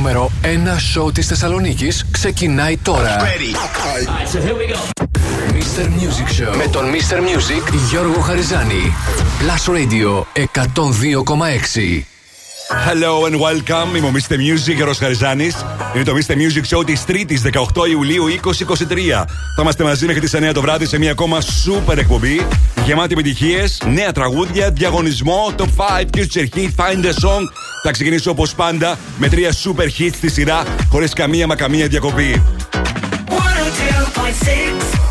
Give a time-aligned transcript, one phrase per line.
[0.00, 0.46] νούμερο 1
[0.92, 3.16] σόου της Θεσσαλονίκης ξεκινάει τώρα.
[5.52, 5.84] Mr.
[5.84, 7.16] Music Show με τον Mr.
[7.16, 8.94] Music Γιώργο Χαριζάνη.
[9.40, 12.04] Plus Radio 102,6.
[12.88, 13.96] Hello and welcome.
[13.96, 14.32] Είμαι ο Mr.
[14.32, 15.64] Music, Γιώργος Χαριζάνης.
[15.94, 16.32] Είναι το Mr.
[16.32, 19.24] Music Show της 3ης 18 Ιουλίου 2023.
[19.56, 22.46] Θα είμαστε μαζί μέχρι τις 9 το βράδυ σε μια ακόμα super εκπομπή.
[22.84, 27.44] Γεμάτη επιτυχίες, νέα τραγούδια, διαγωνισμό, top 5, future hit, find a song
[27.82, 32.42] θα ξεκινήσω όπως πάντα με τρία super hits στη σειρά χωρίς καμία μα καμία διακοπή.
[33.28, 35.09] 102.6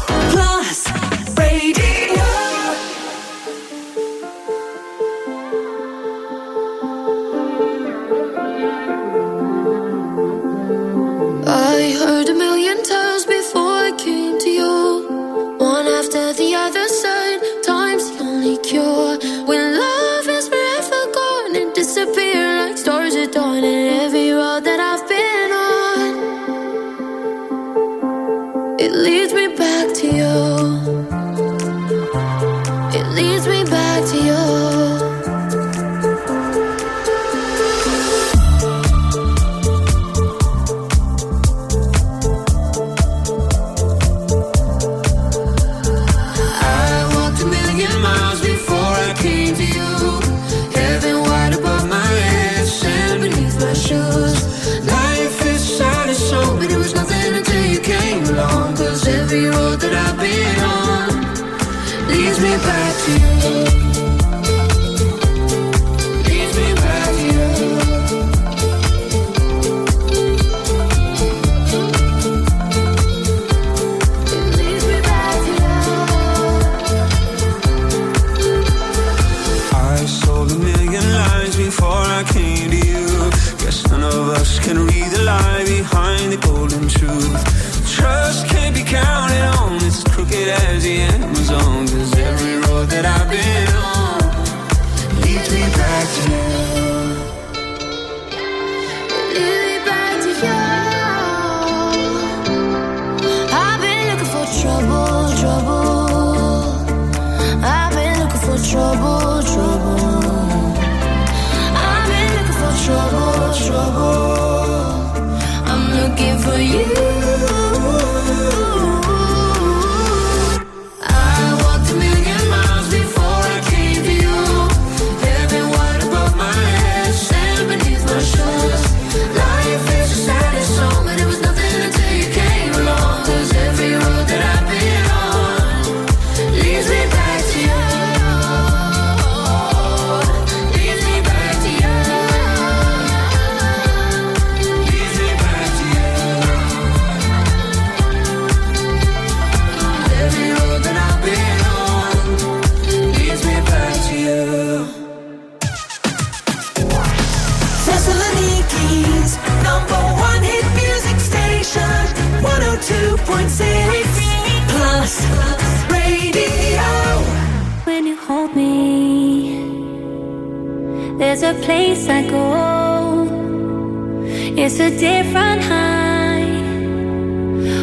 [174.71, 176.45] It's a different high.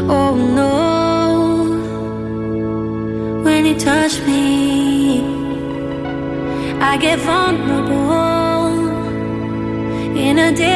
[0.08, 0.70] Oh no,
[3.42, 5.20] when you touch me,
[6.80, 8.68] I get vulnerable
[10.16, 10.75] in a different.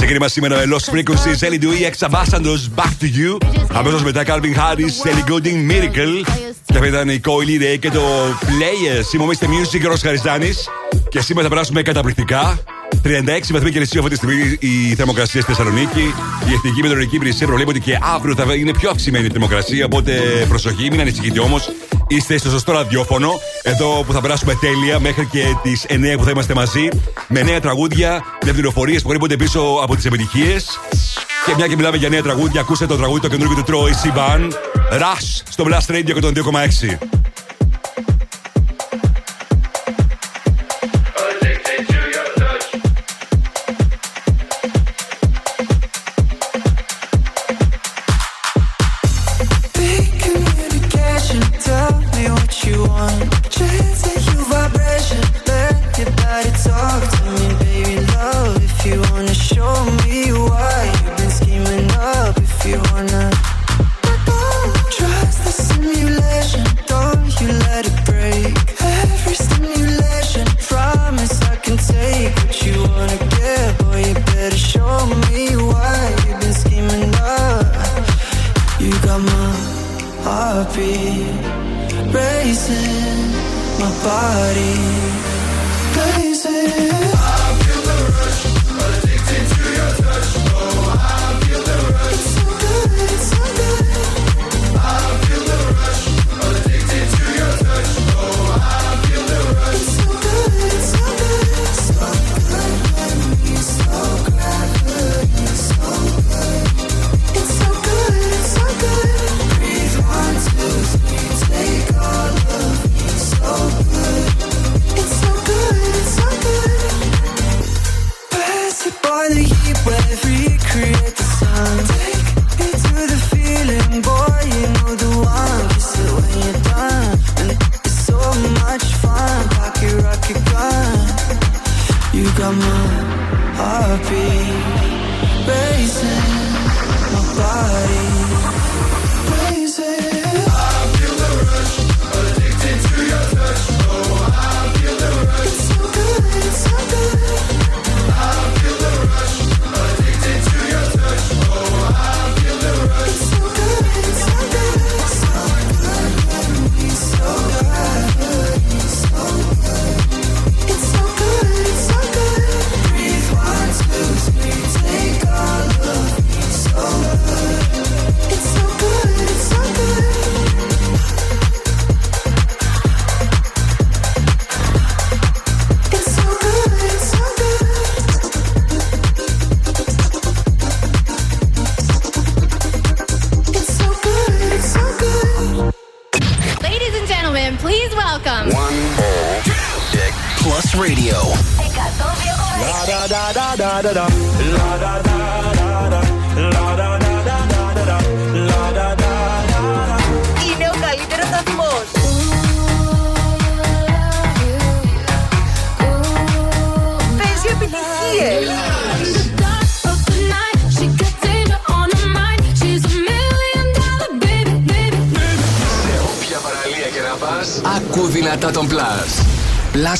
[0.00, 3.48] Ξεκίνημα σήμερα με Lost Frequencies, Ellie Dewey, Ex Ambassadors, Back to You.
[3.72, 6.26] Αμέσω μετά Calvin Harris, Ellie Goulding, Miracle.
[6.64, 8.00] Και αυτή ήταν η Coily Ray και το
[8.40, 9.14] Players.
[9.14, 9.44] Είμαι ο Mr.
[9.44, 10.68] Music και ο Ρος Χαριζάνης.
[11.08, 12.58] Και σήμερα θα περάσουμε καταπληκτικά.
[13.04, 13.08] 36
[13.50, 16.14] βαθμοί Κελσίου αυτή τη στιγμή η θερμοκρασία στη Θεσσαλονίκη.
[16.48, 19.84] Η Εθνική Μετεωρική Υπηρεσία προβλέπει ότι και αύριο θα είναι πιο αυξημένη η θερμοκρασία.
[19.84, 20.12] Οπότε
[20.48, 21.70] προσοχή, μην ανησυχείτε όμως.
[22.06, 23.32] Είστε στο σωστό ραδιόφωνο.
[23.62, 26.88] Εδώ που θα περάσουμε τέλεια μέχρι και τις 9 που θα είμαστε μαζί.
[27.28, 30.78] Με νέα τραγούδια, με πληροφορίες που κρύβονται πίσω από τις επιτυχίες.
[31.46, 34.40] Και μια και μιλάμε για νέα τραγούδια, ακούστε το τραγούδι το καινούργιο του Troy Sivan.
[34.92, 36.98] Rush στο Blast Radio και τον 2,6.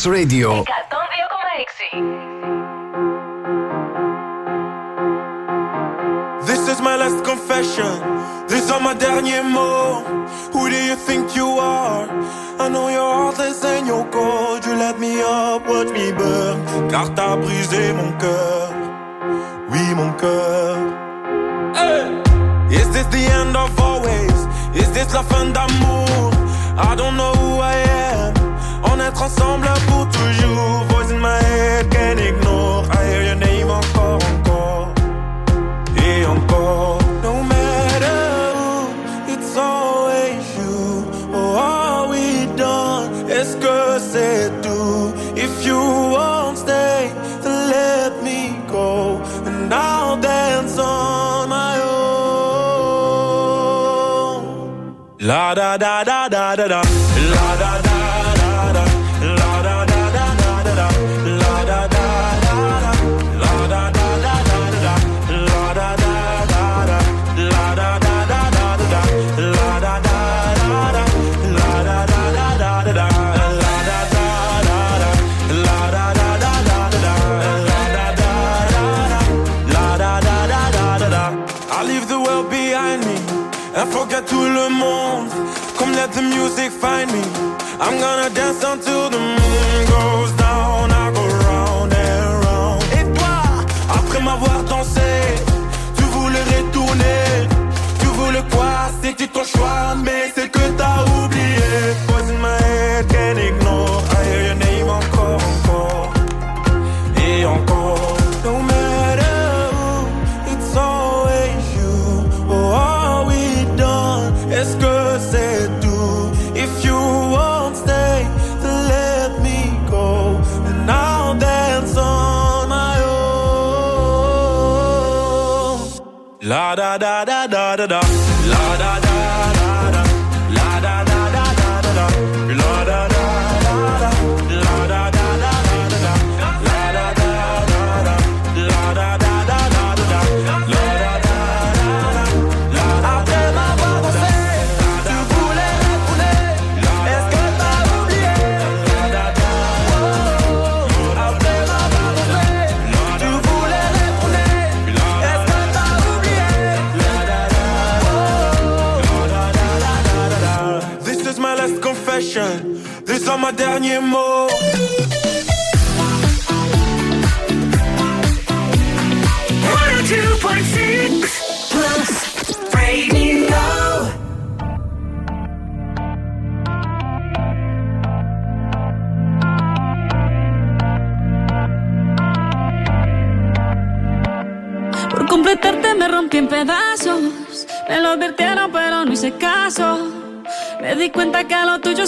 [0.06, 0.64] Radio.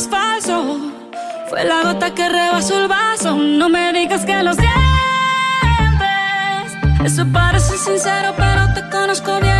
[0.09, 0.79] falso.
[1.49, 3.35] Fue la gota que rebasó el vaso.
[3.37, 4.71] No me digas que lo sientes.
[7.05, 9.60] Eso parece sincero, pero te conozco bien.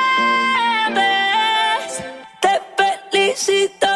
[3.51, 3.90] necesito.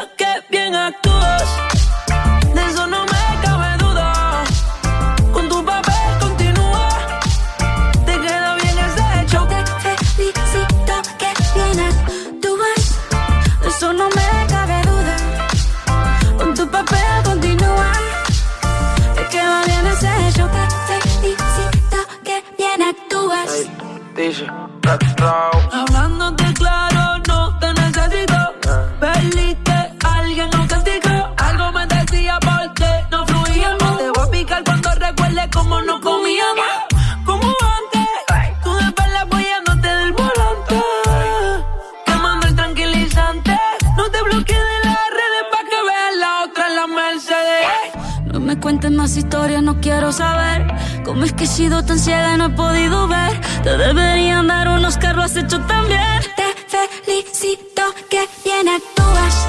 [51.56, 53.39] sido tan ciega y no he podido ver.
[53.63, 56.20] Te deberían dar un Oscar, lo has hecho tan bien.
[56.36, 59.48] Te felicito que bien actúas.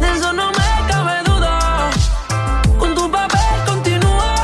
[0.00, 1.90] De eso no me cabe duda.
[2.78, 4.34] Con tu papel continúa.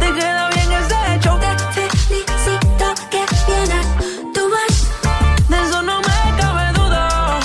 [0.00, 1.38] Te queda bien ese hecho.
[1.38, 4.74] Te felicito que bien actúas.
[5.48, 7.40] De eso no me cabe duda.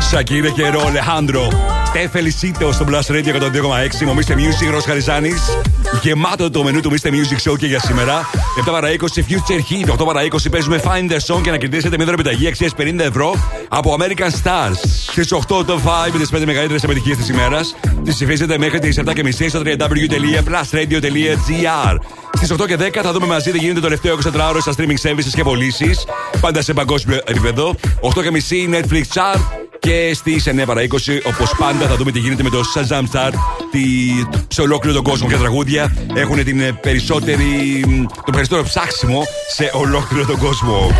[0.00, 1.50] Shakira quiero Alejandro.
[1.94, 1.94] Αλεχάνδρο.
[1.94, 4.08] Τε felicito στο Blast Radio 102,6.
[4.08, 4.32] Ο Mr.
[4.32, 5.58] Music Ρος Χαριζάνης.
[6.02, 7.08] Γεμάτο το μενού του Mr.
[7.08, 8.28] Music Show και για σήμερα.
[8.66, 9.88] 7 παρα 20 Future Heat.
[9.92, 13.34] 8 παρα 20 παίζουμε Find the Song και να κερδίσετε μια δωρεπιταγή αξίας 50 ευρώ
[13.68, 14.76] από American Stars.
[15.10, 17.74] Στις 8 το 5 με τις 5 μεγαλύτερες επιτυχίες της ημέρας.
[18.04, 21.96] Τις ψηφίζετε μέχρι τις 7.30 στο www.plusradio.gr.
[22.32, 25.32] Στις 8 και 10 θα δούμε μαζί τι γίνεται το τελευταίο 24ωρο στα streaming services
[25.34, 26.04] και πωλήσεις.
[26.40, 27.74] Πάντα σε παγκόσμιο επίπεδο.
[28.00, 29.63] 8 και μισή Netflix Chart.
[29.84, 30.86] Και στι 9 παρα 20,
[31.24, 33.32] όπως πάντα, θα δούμε τι γίνεται με το Shazam Chart.
[33.70, 33.80] Τι,
[34.48, 35.28] σε ολόκληρο τον κόσμο.
[35.28, 37.82] Ποια τραγούδια έχουν την ε, περισσότερη,
[38.24, 40.90] το περισσότερο ψάξιμο σε ολόκληρο τον κόσμο.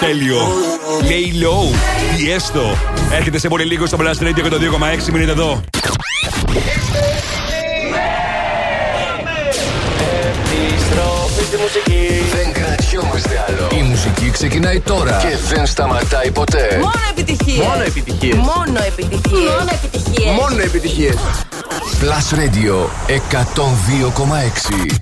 [0.00, 0.38] Τέλειο.
[1.02, 1.32] Lay
[2.14, 2.18] low.
[2.18, 2.76] Τι έστω.
[3.12, 5.60] Έρχεται σε πολύ λίγο στο Blast Radio και το 2,6 μείνετε εδώ.
[10.58, 12.08] Επιστροφή στη μουσική.
[12.34, 13.68] Δεν κρατιόμαστε άλλο.
[13.78, 16.68] Η μουσική ξεκινάει τώρα και δεν σταματάει ποτέ.
[16.80, 17.66] Μόνο επιτυχίες.
[17.66, 18.36] Μόνο επιτυχίες.
[18.36, 19.50] Μόνο επιτυχίες.
[19.50, 20.34] Μόνο επιτυχίες.
[20.40, 21.14] Μόνο επιτυχίες.
[22.00, 24.98] Plus Radio 102,6.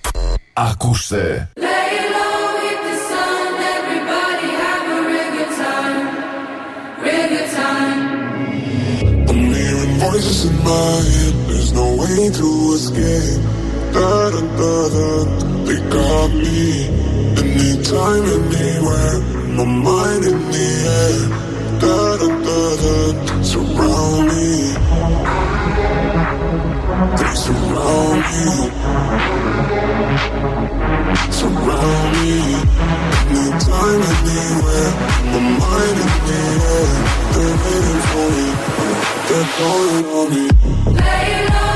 [0.52, 1.48] Ακούστε.
[10.64, 11.34] My head.
[11.48, 13.42] There's no way to escape.
[13.92, 15.08] Da da da da.
[15.66, 16.86] They got me.
[17.42, 19.16] Anytime, anywhere.
[19.56, 21.18] My mind in the air.
[21.82, 22.96] Da da da da.
[23.42, 24.50] Surround me.
[27.18, 28.44] They surround me.
[31.38, 32.32] Surround me.
[33.34, 34.90] Anytime, anywhere.
[35.32, 36.40] My mind in the
[36.72, 36.88] air.
[37.32, 39.21] They're waiting for me.
[39.28, 41.71] That's all on me.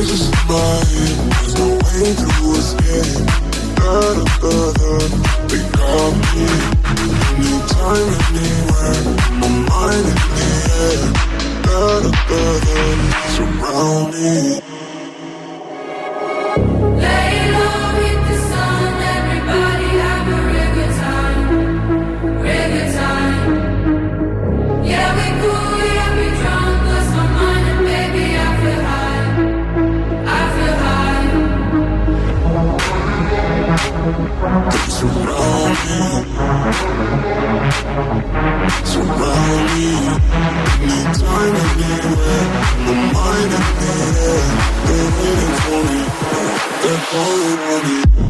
[0.00, 1.16] In my head.
[1.30, 2.08] There's no way.
[5.50, 6.46] They got me.
[7.36, 9.02] Anytime, anywhere.
[9.40, 11.00] My mind in the.
[13.34, 14.69] Surround me.
[46.82, 48.29] They're calling on me.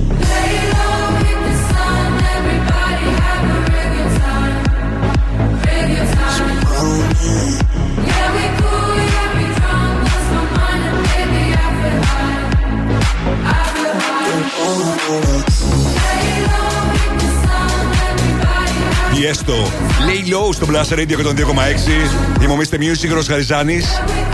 [19.51, 22.43] Lay low στο Blast Radio 102,6.
[22.43, 22.75] Είμαι ο Mr.
[22.75, 23.81] Music Ρο Χαριζάνη.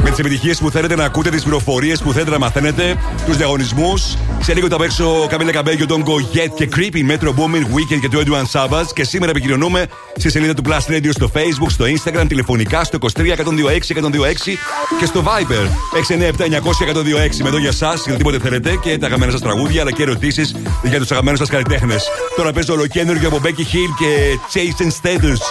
[0.02, 4.16] Με τις επιτυχίες που θέλετε να ακούτε, τις πληροφορίες που θέλετε να μαθαίνετε, τους διαγωνισμούς.
[4.40, 8.08] Σε λίγο θα παίξω Καμίλα Καμπέγιο, τον Go Get και Creepy, Metro Booming Weekend και
[8.08, 8.86] το Edwin Savage.
[8.94, 13.32] Και σήμερα επικοινωνούμε στη σελίδα του Plus Radio στο Facebook, στο Instagram, τηλεφωνικά στο 23
[13.32, 14.58] 126 126
[14.98, 15.66] και στο Viber
[16.08, 16.86] 697 900
[17.30, 17.42] 126.
[17.42, 20.54] Με εδώ για εσά, για οτιδήποτε θέλετε και τα αγαπημένα σας τραγούδια αλλά και ερωτήσεις
[20.82, 22.10] για τους αγαπημένους σας καλλιτέχνες.
[22.35, 25.41] Τώρα παίζω ολοκένουργιο από Becky Hill και Jason Status.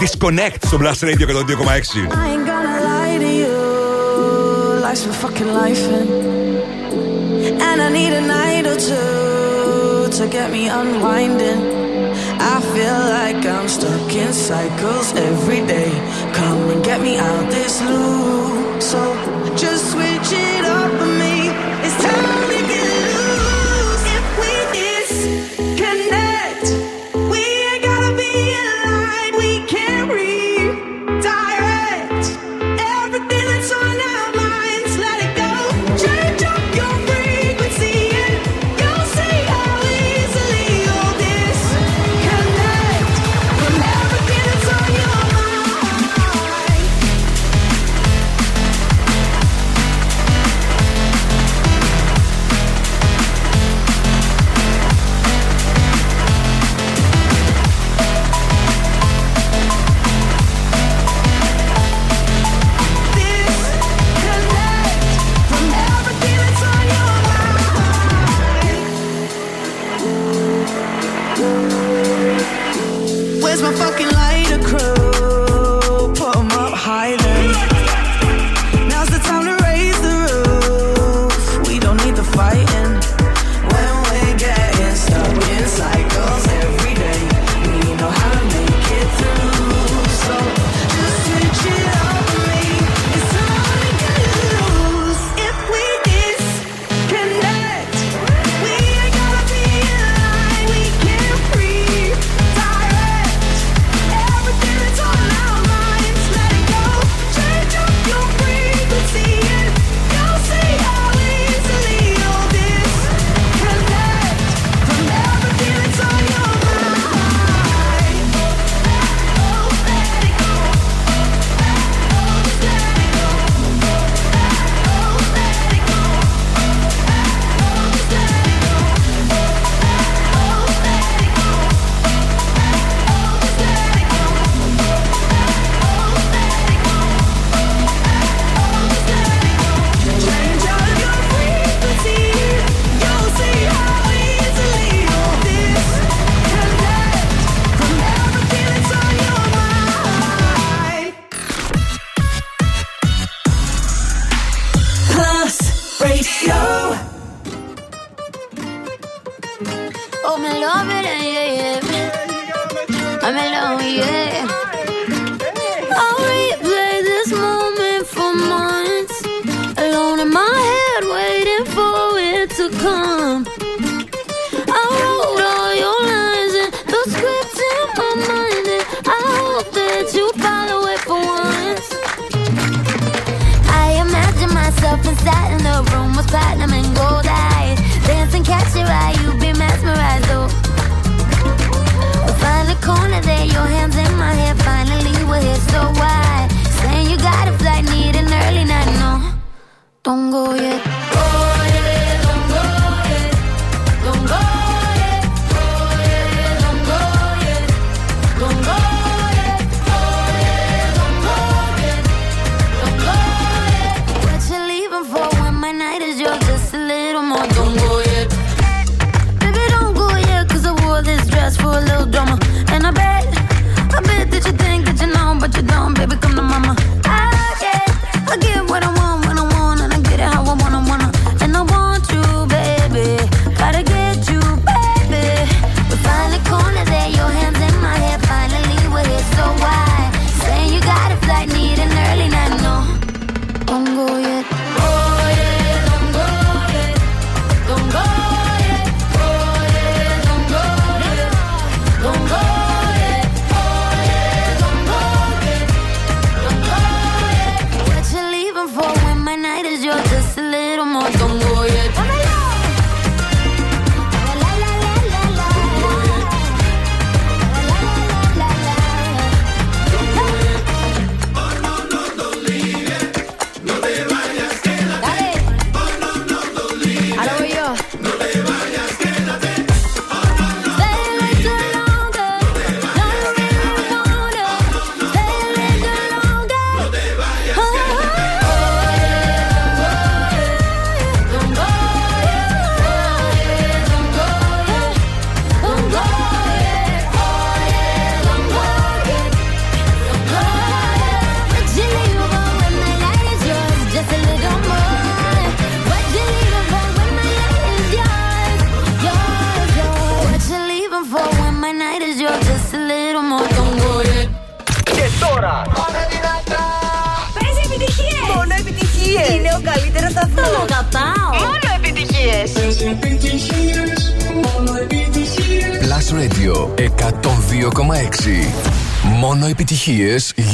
[0.00, 1.32] Disconnect στο Blast Radio 102,6.
[1.34, 3.56] I ain't gonna lie to you.
[4.84, 5.84] Life's been fucking life
[7.68, 11.60] and I need a night or two to get me unwinding.
[12.54, 15.90] I feel like I'm stuck in cycles every day.
[16.38, 18.82] Come and get me out this loop.
[18.90, 19.00] So
[19.62, 21.34] just switch it up for me.
[21.86, 22.61] It's time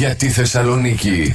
[0.00, 1.34] για τη Θεσσαλονίκη.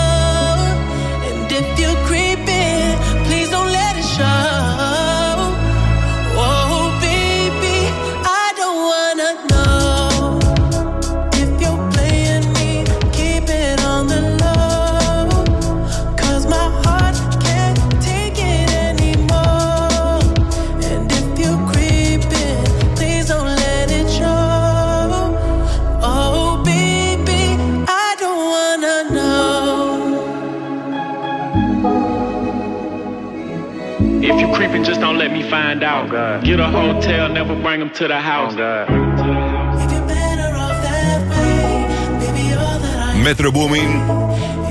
[35.51, 36.07] Find out.
[36.47, 38.53] Get a hotel, never bring them to the house.
[43.27, 43.91] Metro Booming,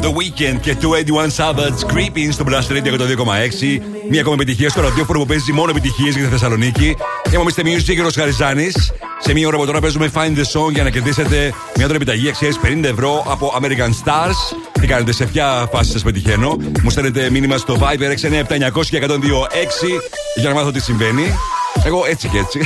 [0.04, 3.80] The Weekend και 21 Savage Creeping στο Blast Radio 102,6.
[4.10, 6.96] Μία ακόμα επιτυχία στο ραδιόφωνο που παίζει μόνο επιτυχίες για τη Θεσσαλονίκη.
[7.32, 7.60] Είμαι ο Mr.
[7.60, 8.92] Music και ο Χαριζάνης.
[9.18, 11.36] Σε μία ώρα από τώρα παίζουμε Find the Song για να κερδίσετε
[11.76, 14.56] μια τώρα επιταγή αξίας 50 ευρώ από American Stars.
[14.80, 20.19] Τι κάνετε, σε ποια φάση σας πετυχαίνω; Μου στέλνετε μήνυμα στο Viber 697 και 126
[20.40, 21.34] για να μάθω τι συμβαίνει.
[21.84, 22.60] Εγώ έτσι και έτσι.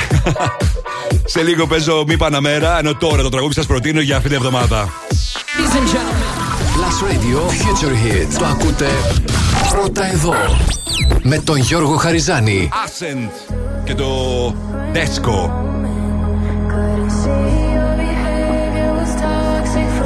[1.33, 4.89] σε λίγο παίζω μη Παναμέρα, ενώ τώρα το τραγούδι σας προτείνω για αυτή την εβδομάδα.
[6.75, 8.37] Plus Radio Future Hit.
[8.39, 8.87] Το ακούτε
[9.69, 10.33] πρώτα εδώ.
[11.21, 12.69] Με τον Γιώργο Χαριζάνη.
[12.85, 14.07] Ascent και το
[14.93, 15.49] Desco.
[19.21, 20.05] Toxic for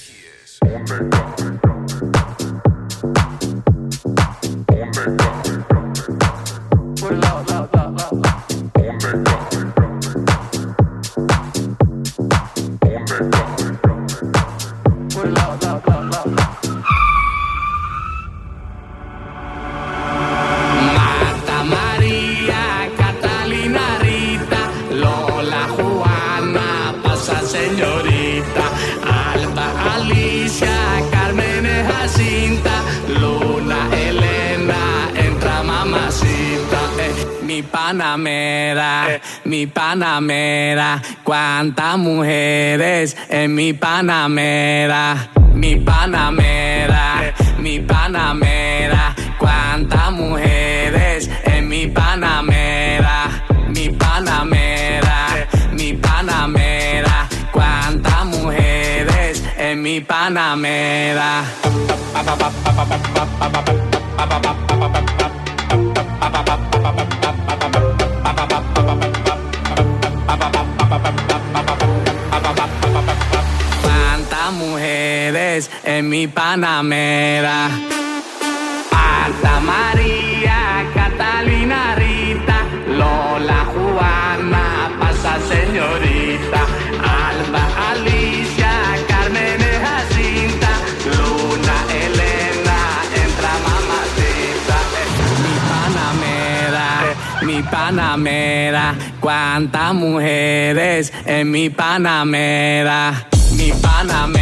[99.69, 104.40] tantas mujeres en mi Panamera, mi Panamera.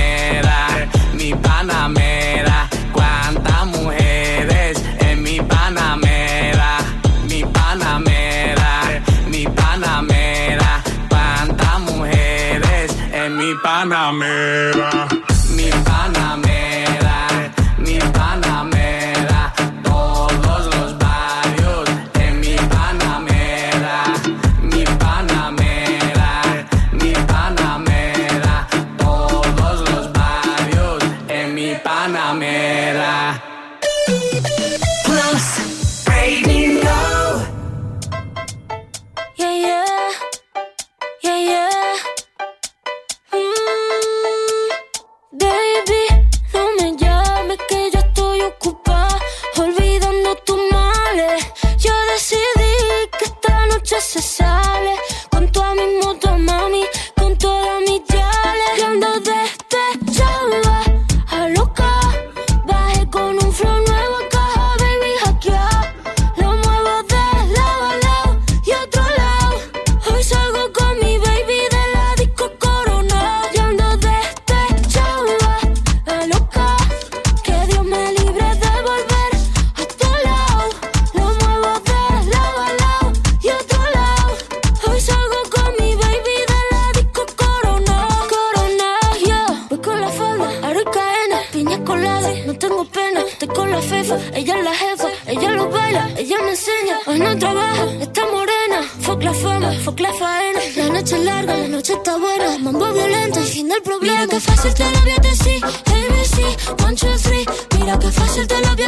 [97.09, 98.83] Hoy no trabaja, está morena.
[99.01, 100.59] Fuck la fama, fuck la faena.
[100.75, 102.59] La noche es larga, la noche está buena.
[102.59, 104.13] Mambo violento, el fin del problema.
[104.13, 105.65] Mira que fácil te lo voy a decir.
[105.65, 107.45] ABC, one, two, three.
[107.79, 108.78] Mira que fácil te lo voy.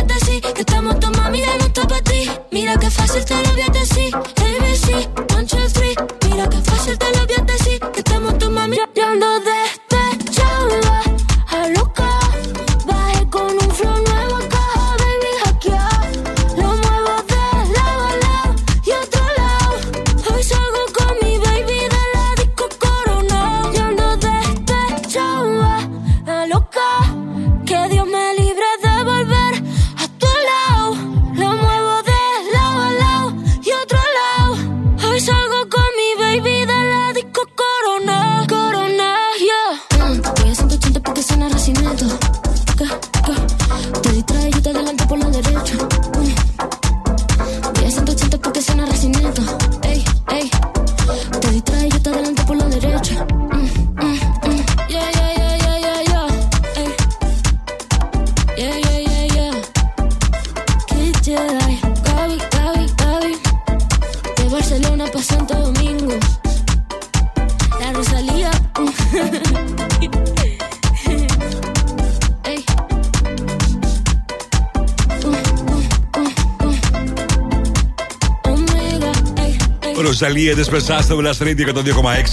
[80.42, 81.68] Ροζαλία Δεσπερσά στο Blast Radio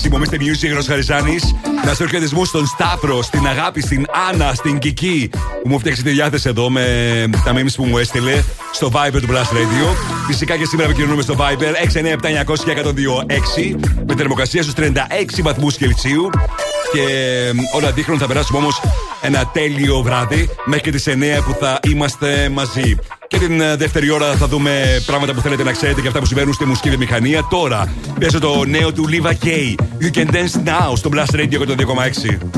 [0.05, 0.09] 102,6.
[0.11, 1.37] Μομίστε Music Ροσχαριζάνη.
[1.85, 5.31] Να σε χαιρετισμού στον Σταύρο, στην Αγάπη, στην Άννα, στην Κική
[5.63, 6.85] που μου φτιάξει τη διάθεση εδώ με
[7.45, 8.43] τα memes που μου έστειλε
[8.73, 9.95] στο Viber του Blast Radio.
[10.27, 11.73] Φυσικά και σήμερα επικοινωνούμε στο Viber
[13.75, 14.83] 697-900-1026 με θερμοκρασία στους 36
[15.43, 16.31] βαθμούς Κελσίου.
[16.93, 17.03] Και
[17.75, 18.81] όλα δείχνουν θα περάσουμε όμως
[19.21, 22.97] ένα τέλειο βράδυ μέχρι και τις 9 που θα είμαστε μαζί.
[23.39, 26.27] Και την ε, δεύτερη ώρα θα δούμε πράγματα που θέλετε να ξέρετε και αυτά που
[26.27, 27.47] συμβαίνουν στη μουσική βιομηχανία.
[27.51, 29.75] Τώρα παίζω το νέο του Liva K.
[30.01, 32.58] You can dance now στο Blast Radio 102,6.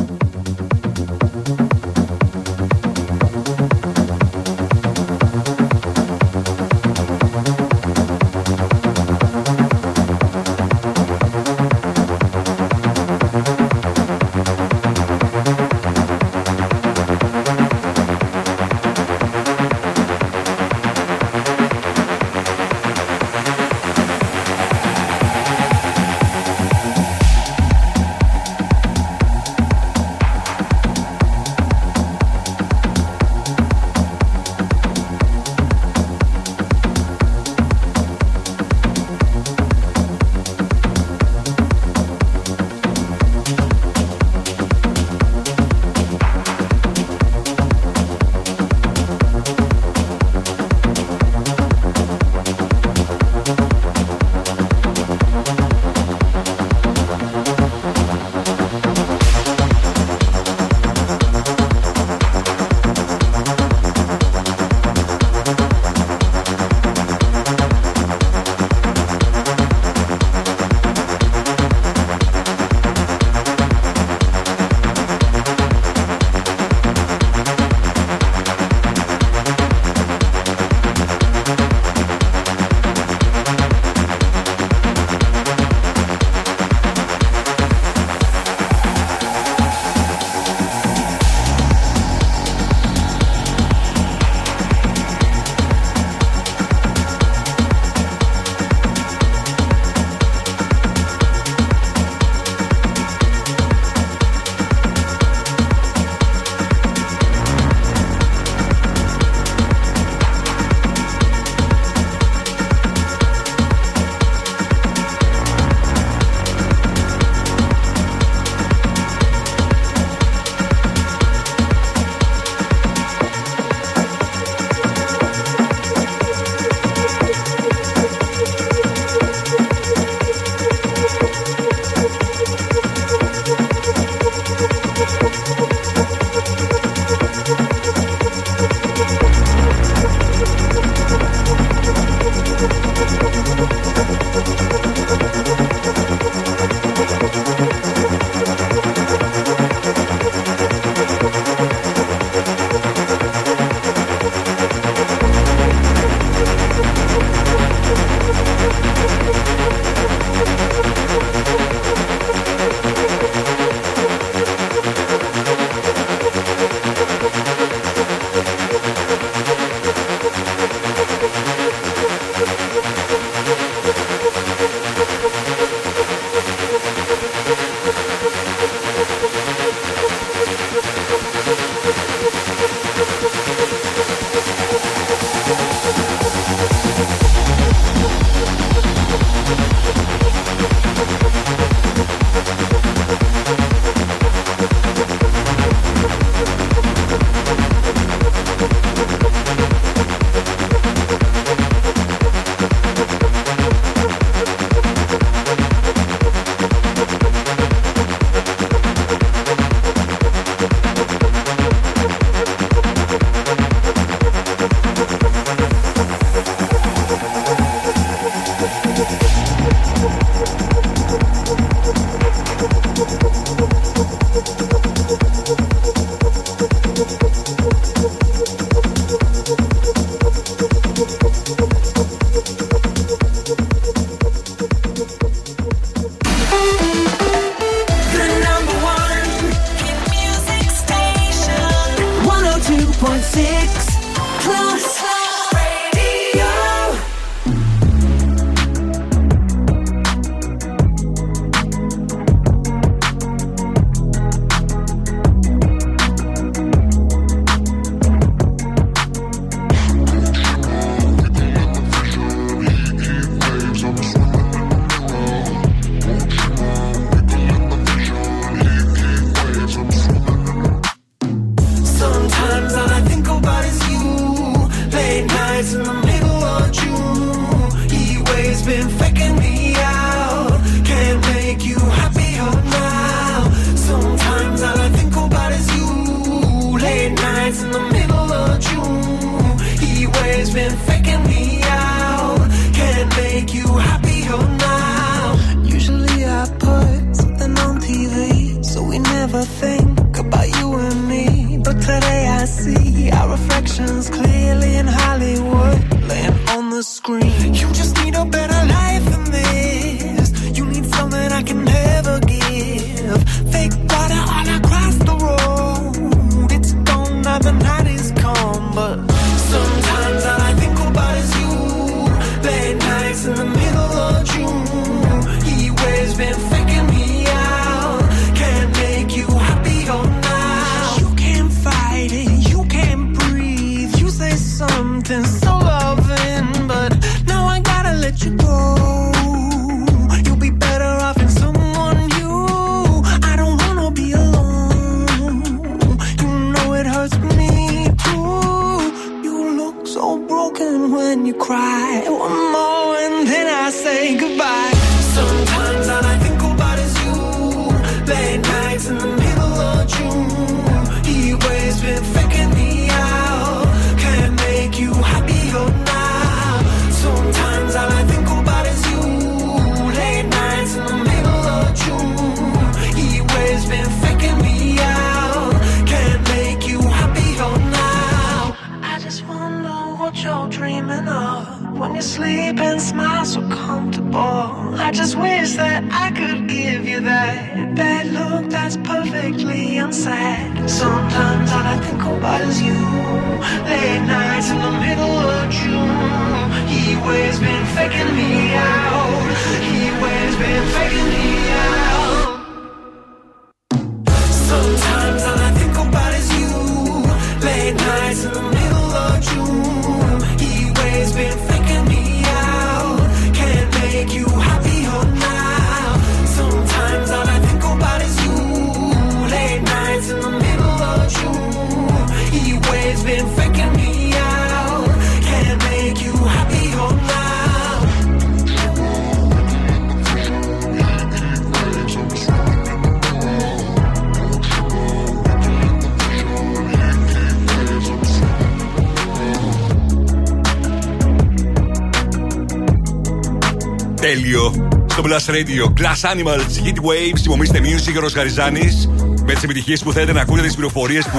[444.15, 444.69] Τέλειο.
[444.91, 445.65] Στο Blast Radio.
[445.81, 448.89] Glass Animals, Heat Waves, υπομείστε Music, Γιώργος Γαριζάνης.
[449.27, 451.19] Με τις επιτυχίες που θέλετε να ακούτε, τις πληροφορίες που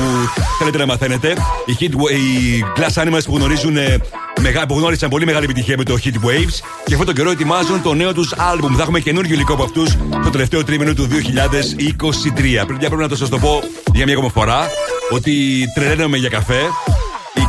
[0.60, 1.34] θέλετε να μαθαίνετε.
[1.66, 3.98] Οι, Heat, Wa- οι Glass Animals που, γνωρίζουν, ε,
[4.42, 7.82] μεγα- που γνώρισαν πολύ μεγάλη επιτυχία με το Heat Waves και αυτόν τον καιρό ετοιμάζουν
[7.82, 8.76] το νέο τους άλμπουμ.
[8.76, 12.66] Θα έχουμε καινούργιο υλικό από αυτούς το τελευταίο τρίμηνο του 2023.
[12.66, 13.62] Πριν πρέπει να το σας το πω
[13.94, 14.68] για μια ακόμα φορά
[15.10, 15.34] ότι
[15.76, 16.60] τρελαίνομαι για καφέ.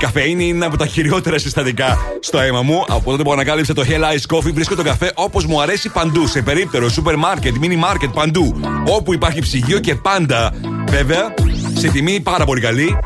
[0.03, 2.85] Η καφέινη είναι από τα χειριότερα συστατικά στο αίμα μου.
[2.89, 6.27] Από τότε που ανακάλυψα το Hell Ice Coffee, βρίσκω τον καφέ όπως μου αρέσει παντού.
[6.27, 8.61] Σε περίπτερο, σούπερ μάρκετ, μίνι μάρκετ, παντού.
[8.89, 10.53] Όπου υπάρχει ψυγείο και πάντα.
[10.89, 11.35] Βέβαια,
[11.75, 12.97] σε τιμή πάρα πολύ καλή.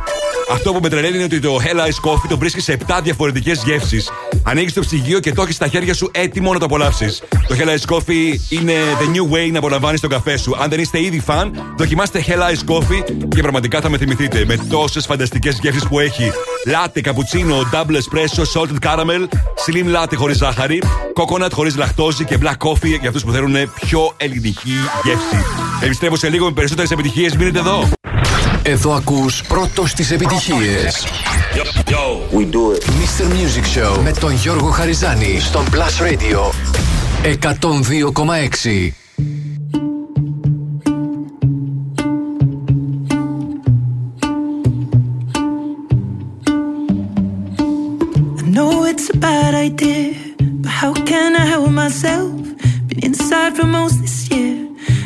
[0.50, 3.62] Αυτό που με τρελαίνει είναι ότι το Hell Ice Coffee το βρίσκεις σε 7 διαφορετικές
[3.64, 4.10] γεύσεις.
[4.42, 7.22] Ανοίγεις το ψυγείο και το έχεις στα χέρια σου έτοιμο να το απολαύσεις.
[7.48, 10.56] Το Hell Ice Coffee είναι the new way να απολαμβάνεις τον καφέ σου.
[10.58, 14.56] Αν δεν είστε ήδη φαν, δοκιμάστε Hell Ice Coffee και πραγματικά θα με θυμηθείτε με
[14.56, 16.32] τόσες φανταστικές γεύσεις που έχει.
[16.66, 19.28] Λάτε, καπουτσίνο, double espresso, salted caramel,
[19.66, 20.82] slim latte χωρίς ζάχαρη,
[21.14, 24.74] coconut χωρίς λακτόζη και black coffee για αυτούς που θέλουν πιο ελληνική
[25.04, 25.44] γεύση.
[25.82, 27.36] Επιστρέφω σε λίγο με περισσότερες επιτυχίες.
[27.36, 27.88] Μείνετε εδώ.
[28.68, 31.06] Εδώ ακούς πρώτος τις επιτυχίες.
[32.32, 32.40] We.
[32.40, 33.24] Mr.
[33.24, 36.50] Music Show με τον Γιώργο Χαριζάνη στο Plus Radio
[37.22, 38.92] 102,6.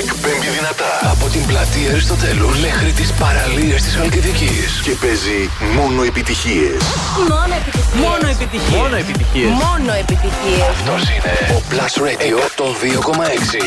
[0.00, 4.80] Εκπέμπει δυνατά από την πλατεία Αριστοτέλου μέχρι τις παραλίες της Χαλκιδικής.
[4.82, 6.82] Και παίζει μόνο επιτυχίες.
[7.28, 8.00] Μόνο επιτυχίες.
[8.06, 8.80] Μόνο επιτυχίες.
[8.80, 9.50] Μόνο επιτυχίες.
[9.50, 10.62] Μόνο επιτυχίες.
[10.70, 13.60] Αυτός είναι ο Plus Radio των 2,6.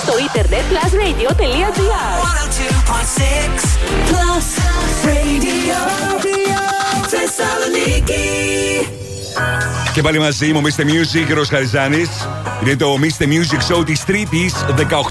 [0.00, 1.72] Στο ίντερνετ plusradio.gr
[4.10, 4.48] Plus
[5.06, 5.80] Radio.
[7.12, 9.03] Θεσσαλονίκη.
[9.92, 10.80] Και πάλι μαζί μου, Mr.
[10.80, 12.08] Music, Ρος Χαριζάνης.
[12.62, 13.24] Είναι το Mr.
[13.24, 14.54] Music Show της Τρίτης,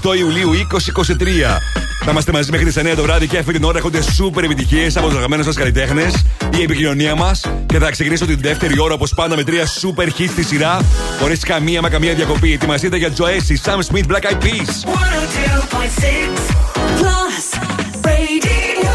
[0.02, 1.60] 18 Ιουλίου 2023.
[2.04, 4.96] Θα είμαστε μαζί μέχρι τις 9 το βράδυ και αυτή την ώρα έχονται σούπερ επιτυχίες
[4.96, 6.24] από τους αγαπημένους σα καλλιτέχνες,
[6.58, 7.40] η επικοινωνία μας.
[7.66, 10.80] Και θα ξεκινήσω την δεύτερη ώρα όπως πάντα με τρία σούπερ hits στη σειρά,
[11.20, 12.52] χωρίς καμία μα καμία διακοπή.
[12.52, 14.84] Ετοιμαστείτε για Joessi, Sam Smith, Black Eyed Peas.
[14.84, 16.54] 102.6
[16.98, 17.44] Plus
[18.02, 18.94] Radio.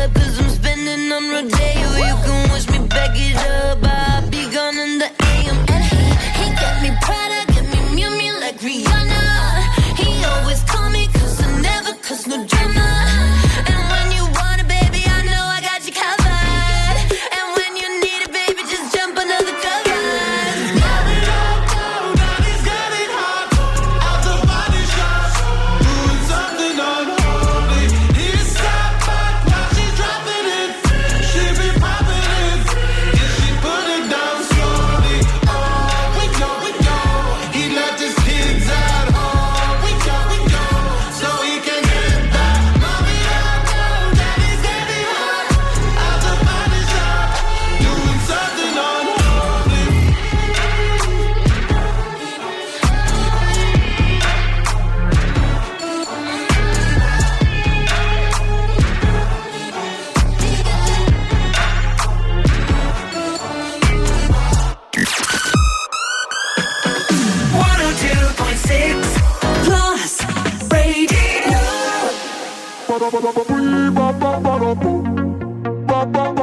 [76.03, 76.41] Bye.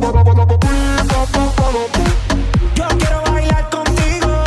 [0.00, 0.12] Yo
[2.98, 4.44] quiero bailar contigo.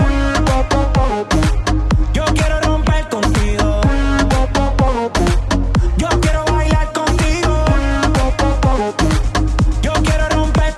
[2.13, 3.81] Yo quiero romper contigo.
[5.97, 7.65] Yo quiero bailar contigo.
[9.81, 10.73] Yo quiero romper.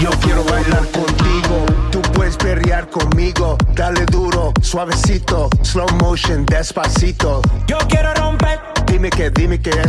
[0.00, 1.66] Yo quiero bailar contigo.
[1.92, 3.56] Tú puedes berrear conmigo.
[3.74, 7.42] Dale duro, suavecito, slow motion, despacito.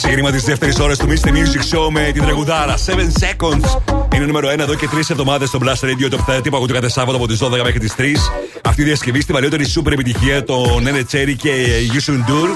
[0.00, 1.28] Ξεκίνημα τη δεύτερη ώρα του Mr.
[1.28, 3.94] Music Show με την τραγουδάρα 7 Seconds.
[4.14, 6.88] Είναι νούμερο 1 εδώ και 3 εβδομάδες στο Blast Radio Top 30 που ακούτε κάθε
[6.88, 8.02] Σάββατο από τις 12 μέχρι τις 3.
[8.64, 11.50] Αυτή η διασκευή στη παλιότερη super επιτυχία των Nene Cherry και
[11.92, 12.48] You Soon Dur.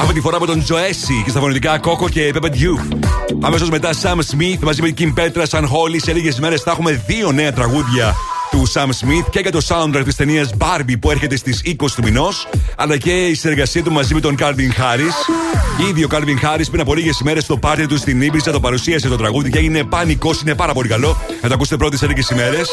[0.00, 2.96] Αυτή τη φορά από τον Joessi και στα φωνητικά Coco και Peppa Youth.
[3.40, 5.96] Αμέσως μετά Sam Smith μαζί με την Kim Petra San Holly.
[5.96, 8.14] Σε λίγες μέρες θα έχουμε δύο νέα τραγούδια
[8.56, 12.02] του Sam Smith και για το soundtrack της ταινίας Barbie που έρχεται στις 20 του
[12.02, 15.16] μηνός, αλλά και η συνεργασία του μαζί με τον Calvin Harris.
[15.88, 19.08] Ήδη ο Calvin Harris πριν από λίγες ημέρες στο πάρτι του στην Ήμπισα το παρουσίασε
[19.08, 21.20] το τραγούδι και έγινε πανικός, είναι πάρα πολύ καλό.
[21.42, 22.68] Να το ακούσετε πρώτες σε λίγε ημέρες.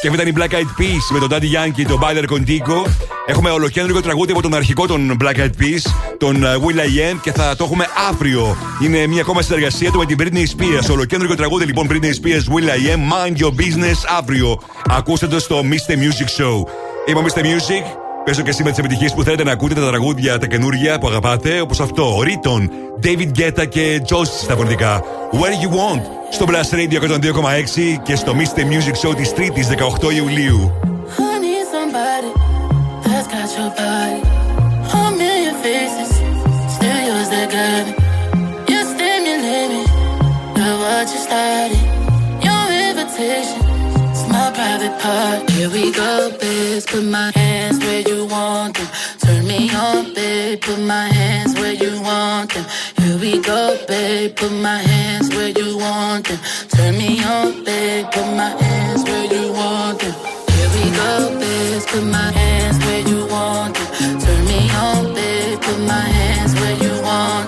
[0.00, 2.90] Και μετά η Black Eyed Peas με τον Daddy Yankee, τον Bader Contigo.
[3.26, 7.18] Έχουμε ολοκέντρο τραγούδι από τον αρχικό των Black Eyed Peas, τον uh, Will I Am
[7.22, 8.56] και θα το έχουμε αύριο.
[8.82, 10.90] Είναι μια ακόμα συνεργασία του με την Britney Spears.
[10.90, 14.60] Ολοκέντρο τραγούδι λοιπόν Britney Spears, Will I Am, Mind Your Business αύριο.
[14.88, 15.92] Ακούστε το στο Mr.
[15.92, 16.64] Music Show.
[17.06, 17.40] Είμαι ο Mr.
[17.40, 18.07] Music.
[18.28, 21.60] Πέσω και σήμερα τι επιτυχίε που θέλετε να ακούτε, τα τραγούδια τα καινούργια που αγαπάτε,
[21.60, 22.20] όπως αυτό.
[22.22, 22.70] Ρίτον,
[23.02, 25.02] David Guetta και Josh στα βολικά.
[25.32, 29.52] Where you want στο Blast Radio 102,6 και στο Mister Music Show της Street
[30.06, 30.72] 18 Ιουλίου.
[44.52, 45.50] Private part.
[45.50, 46.82] Here we go, babe.
[46.86, 48.88] Put my hands where you want them.
[49.18, 50.60] Turn me on, babe.
[50.60, 52.64] Put my hands where you want them.
[52.98, 54.36] Here we go, babe.
[54.36, 56.38] Put my hands where you want them.
[56.68, 58.06] Turn me on, babe.
[58.12, 60.14] Put my hands where you want them.
[60.54, 61.82] Here we go, babe.
[61.90, 64.20] Put my hands where you want them.
[64.20, 65.60] Turn me on, babe.
[65.60, 67.47] Put my hands where you want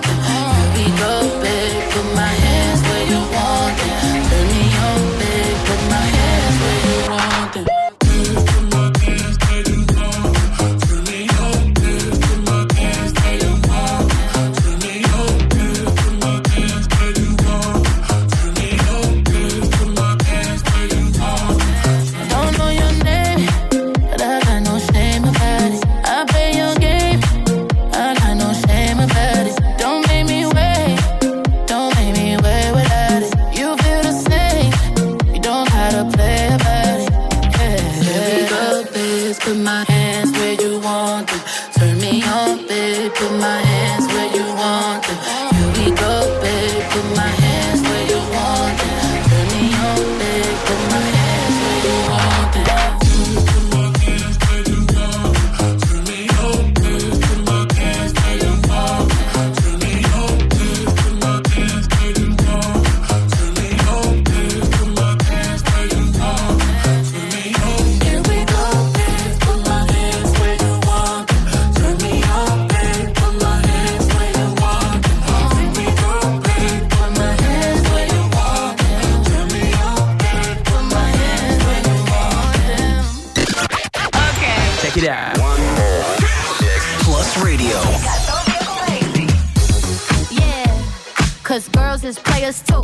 [92.10, 92.82] is players too.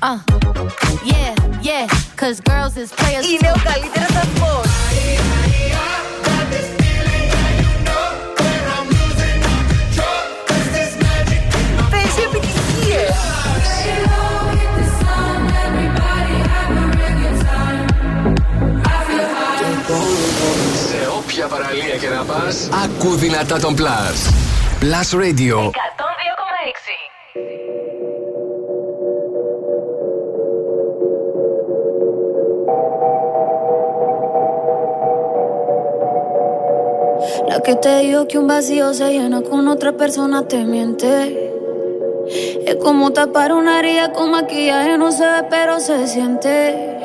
[0.00, 0.18] Uh,
[1.04, 3.32] yeah, yeah, cause girls is players too.
[3.32, 4.66] Είναι ο καλύτερος αθλός.
[11.90, 13.16] Παίζει επιτυχίες.
[20.88, 24.32] Σε όποια παραλία και να πας, ακού δυνατά τον Plus.
[24.80, 25.70] Plus Radio.
[37.67, 37.73] 102,6.
[37.73, 41.51] No Porque te digo que un vacío se llena con otra persona, te miente.
[42.65, 46.97] Es como tapar una herida con maquillaje, no se ve, pero se siente.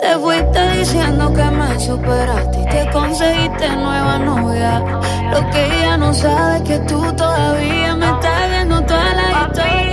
[0.00, 4.82] Te fuiste diciendo que me superaste y te conseguiste nueva novia.
[5.30, 9.85] Lo que ella no sabe es que tú todavía me estás viendo toda la historia,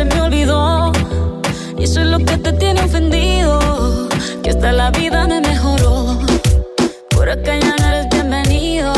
[0.00, 0.92] se me olvidó.
[1.76, 3.58] Y eso es lo que te tiene ofendido.
[4.42, 6.18] Que hasta la vida me mejoró.
[7.10, 8.92] Por acá ya no eres bienvenido.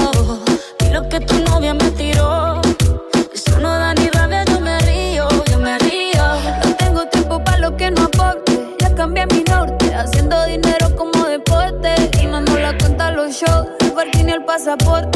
[0.84, 2.60] Y lo que tu novia me tiró.
[3.34, 6.24] Eso no da ni rabia, yo me río, yo me río.
[6.64, 8.52] No tengo tiempo para lo que no aporte.
[8.78, 11.90] Ya cambié mi norte, haciendo dinero como deporte.
[12.22, 15.11] Y no la cuenta los shows, el parking y el pasaporte.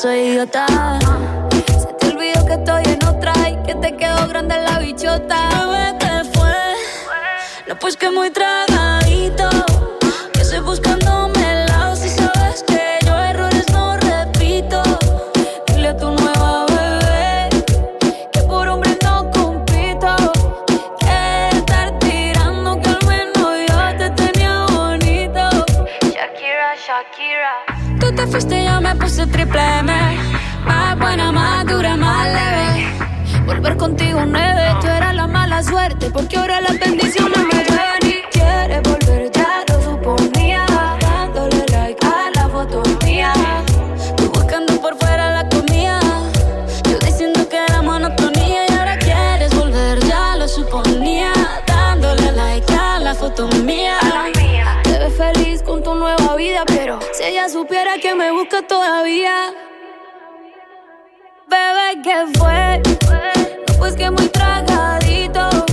[0.00, 0.66] Soy idiota.
[1.50, 5.48] Se te olvidó que estoy en otra y que te quedó grande la bichota.
[5.50, 6.54] Bebé, ¿qué fue?
[7.68, 8.89] No, pues que muy tragadito.
[34.20, 36.10] Contigo nueve, tú eras la mala suerte.
[36.10, 40.66] Porque ahora las bendiciones me llueven y quieres volver, ya lo suponía.
[41.00, 43.32] Dándole like a la foto mía.
[44.16, 46.00] Tú buscando por fuera la comida.
[46.84, 48.66] Yo diciendo que era monotonía.
[48.68, 51.32] Y ahora quieres volver, ya lo suponía.
[51.66, 53.98] Dándole like a la foto mía.
[54.82, 59.54] Te ves feliz con tu nueva vida, pero si ella supiera que me busca todavía.
[61.48, 62.82] Bebé, ¿qué fue?
[63.80, 65.69] Pues que muy tragadito.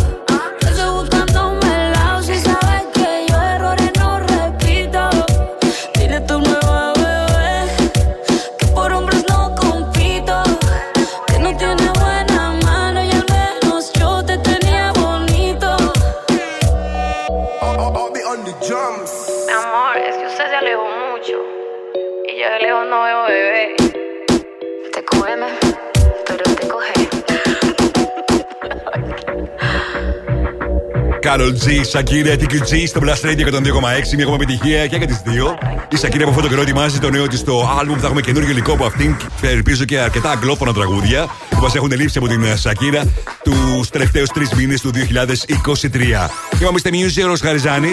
[31.23, 34.15] Carol G, Σακύρια, TQG στο Blast Radio 102,6.
[34.15, 35.57] Μια ακόμα επιτυχία και για τις δύο.
[35.89, 37.97] Η Σακύρια από αυτό το καιρό ετοιμάζει το νέο της το album.
[37.97, 39.15] Θα έχουμε καινούργιο υλικό από αυτήν.
[39.41, 43.03] Και ελπίζω και αρκετά αγγλόφωνα τραγούδια που μας έχουν λείψει από την Σακύρα
[43.43, 46.29] τους τελευταίους τρεις μήνες του 2023.
[46.69, 47.91] Είμαστε Music, ο Χαριζάνη.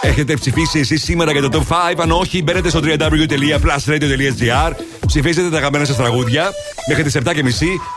[0.00, 1.62] Έχετε ψηφίσει εσείς σήμερα για το Top
[1.92, 2.02] 5.
[2.02, 4.72] Αν όχι, μπαίνετε στο www.plusradio.gr.
[5.08, 6.50] Ψηφίζετε τα αγαπημένα σας τραγούδια
[6.88, 7.32] μέχρι τις 7.30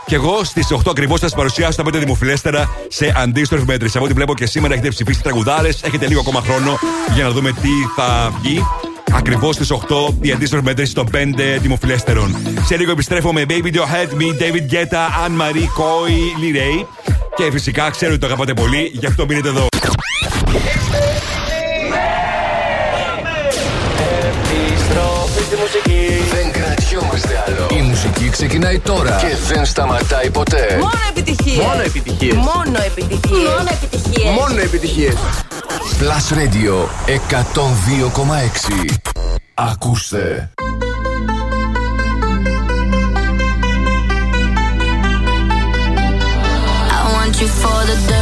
[0.06, 3.96] και εγώ στις 8 ακριβώς θα σας παρουσιάσω τα 5 δημοφιλέστερα σε αντίστροφη μέτρηση.
[3.96, 5.82] Από ό,τι βλέπω και σήμερα έχετε ψηφίσει τραγουδάρες.
[5.82, 6.78] Έχετε λίγο ακόμα χρόνο
[7.14, 8.66] για να δούμε τι θα βγει.
[9.12, 12.36] Ακριβώς στις 8 η αντίστροφη μέτρηση των 5 δημοφιλέστερων.
[12.64, 16.86] Σε λίγο επιστρέφω με Baby Your Head Me, David Guetta, Anne Marie, Coy, Lee Ray.
[17.36, 19.66] Και φυσικά ξέρω ότι το αγαπάτε πολύ, γι' αυτό μείνετε εδώ.
[24.30, 26.01] Επιστροφή στη μουσική.
[27.12, 27.80] Δεν κρατιόμαστε άλλο.
[27.80, 30.78] Η μουσική ξεκινάει τώρα και δεν σταματάει ποτέ.
[30.80, 31.64] Μόνο επιτυχίες.
[31.64, 32.34] Μόνο επιτυχίες.
[32.34, 33.48] Μόνο επιτυχίες.
[33.48, 34.30] Μόνο επιτυχίες.
[34.38, 35.14] Μόνο επιτυχίες.
[36.00, 36.74] Plus Radio
[37.06, 38.96] 102,6.
[39.54, 40.50] Ακούστε.
[46.90, 48.21] I want you for the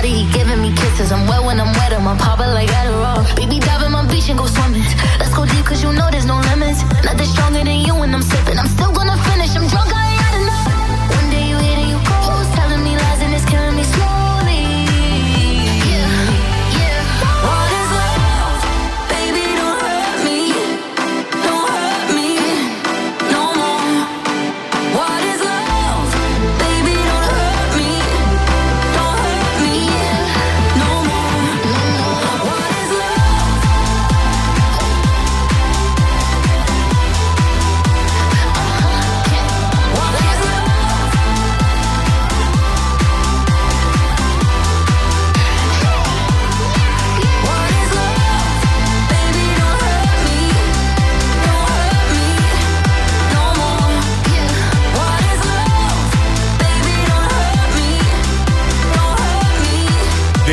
[0.00, 1.12] body, he giving me kisses.
[1.12, 1.69] I'm wet when I'm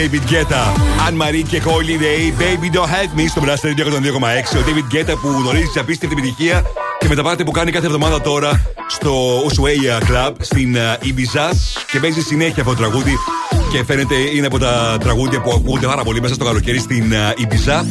[0.07, 0.81] David Guetta.
[1.07, 4.59] Αν Marie και Holiday, Baby Don't Hate Me στο Blast Radio 102,6.
[4.59, 6.63] Ο David Guetta που γνωρίζεις απίστευτη επιτυχία
[6.99, 11.51] και με τα πάρτι που κάνει κάθε εβδομάδα τώρα στο Ushuaia Club στην ε, Ibiza
[11.91, 13.17] και παίζει συνέχεια αυτό το τραγούδι
[13.71, 17.33] και φαίνεται είναι από τα τραγούδια που ακούγονται πάρα πολύ μέσα στο καλοκαίρι στην ε,
[17.37, 17.85] Ibiza.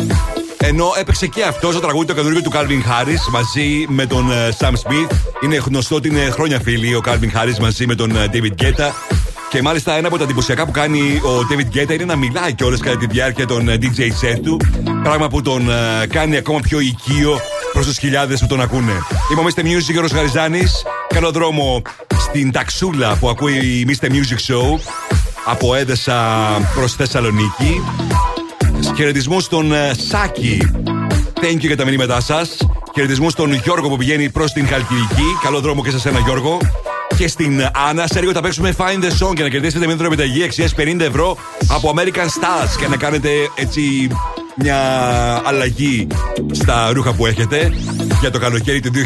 [0.56, 4.48] Ενώ έπαιξε και αυτός το τραγούδι το καινούργιο του Calvin Harris μαζί με τον ε,
[4.59, 5.10] Sam Smith.
[5.40, 9.15] Είναι γνωστό ότι είναι χρόνια φίλοι ο Calvin Harris μαζί με τον David Guetta.
[9.57, 12.81] Και μάλιστα ένα από τα εντυπωσιακά που κάνει ο David Guetta είναι να μιλάει κιόλας
[12.81, 14.61] κατά τη διάρκεια των DJ set του.
[15.03, 15.69] Πράγμα που τον
[16.09, 17.41] κάνει ακόμα πιο οικείο
[17.73, 18.93] προς τους χιλιάδες που τον ακούνε.
[19.33, 19.61] Είμαι ο Mr.
[19.61, 20.83] Music Γιώργο Γαριζάνης.
[21.09, 21.83] Κάνω δρόμο
[22.19, 24.07] στην ταξούλα που ακούει η Mr.
[24.07, 24.81] Music Show
[25.45, 26.41] από Έδεσα
[26.74, 27.83] προς Θεσσαλονίκη.
[28.97, 30.70] Χαιρετισμού στον ε, Σάκη.
[31.41, 32.57] Thank you για τα μηνύματά σας.
[32.95, 35.37] Χαιρετισμού στον Γιώργο που πηγαίνει προς την Χαλκιδική.
[35.43, 36.59] Καλό δρόμο και σε ένα Γιώργο
[37.16, 40.68] και στην Άννα Σέργο θα παίξουμε Find the Song και να κερδίσετε μια τροπιταγή αξία
[40.76, 41.36] 50 ευρώ
[41.68, 44.09] από American Stars και να κάνετε έτσι
[44.55, 44.78] μια
[45.44, 46.06] αλλαγή
[46.52, 47.72] στα ρούχα που έχετε
[48.20, 48.98] για το καλοκαίρι του 2023.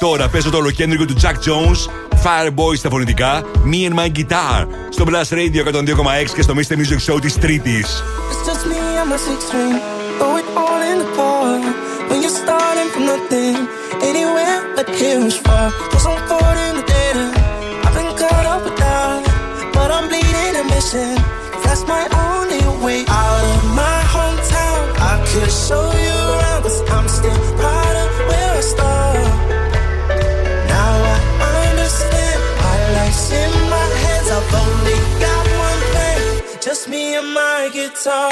[0.00, 1.90] Τώρα παίζω το ολοκέντρικο του Jack Jones,
[2.24, 5.84] Fire Fireboy στα φωνητικά, Me and My Guitar, στο Blast Radio 102,6
[6.34, 6.72] και στο Mr.
[6.72, 8.02] Music Show της τρίτης.
[20.92, 24.84] That's my only way out of my hometown.
[25.00, 29.32] I could show you around, I'm still proud of where I started.
[30.68, 30.94] Now
[31.40, 34.30] I understand my life's in my hands.
[34.30, 38.30] I've only got one plan, just me and my guitar.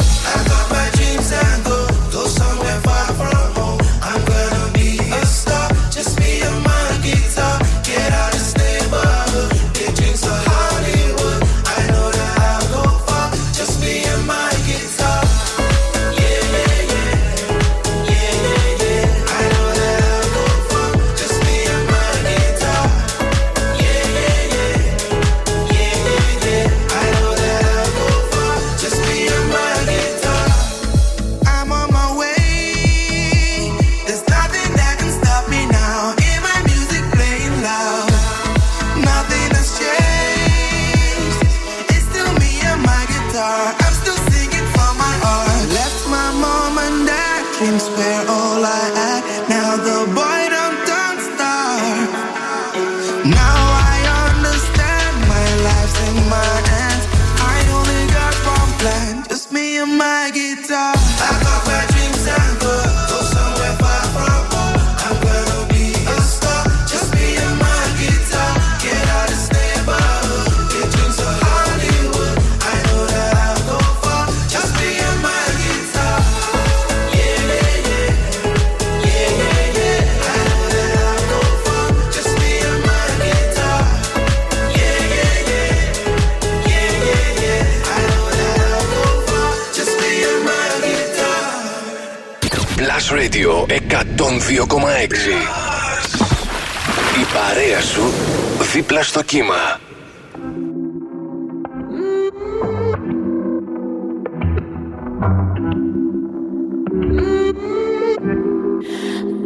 [98.91, 99.79] δίπλα στο κύμα.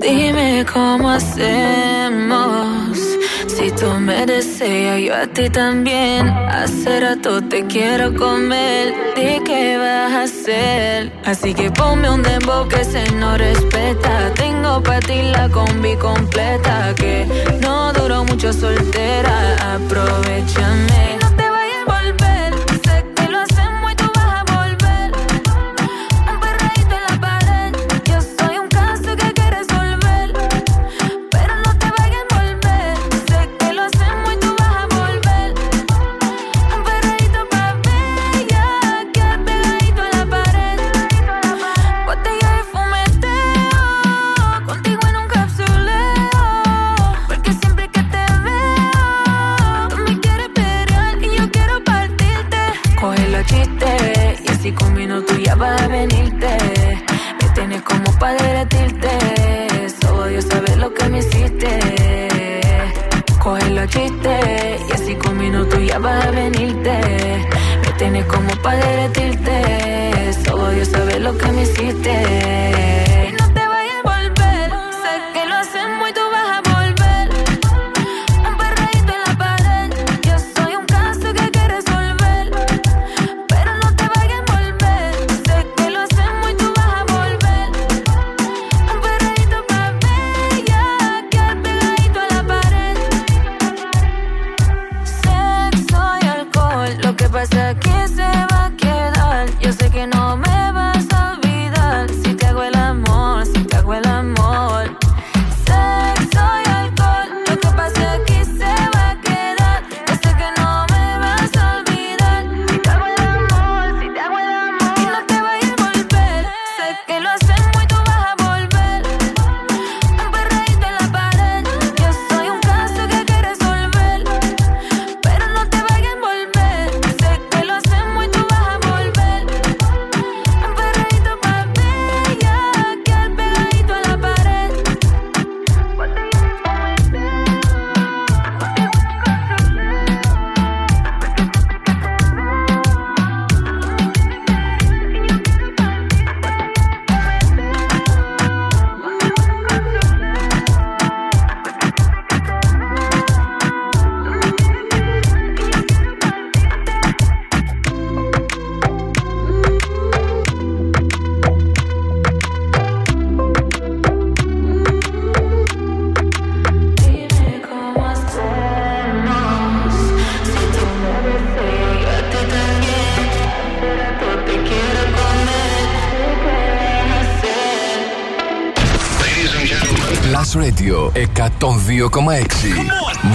[0.03, 2.97] Dime cómo hacemos.
[3.53, 6.21] Si tú me deseas, yo a ti también.
[6.59, 8.85] Hace rato te quiero comer.
[9.15, 9.31] Di
[9.74, 11.12] vas a hacer.
[11.24, 14.32] Así que ponme un dembow que se no respeta.
[14.34, 16.94] Tengo para ti la combi completa.
[16.94, 17.26] Que
[17.60, 19.74] no duró mucho soltera.
[19.74, 21.25] Aprovechame.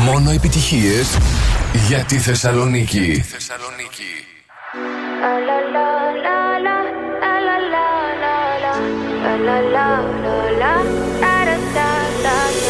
[0.06, 1.18] Μόνο επιτυχίες
[1.88, 3.24] για τη Θεσσαλονίκη.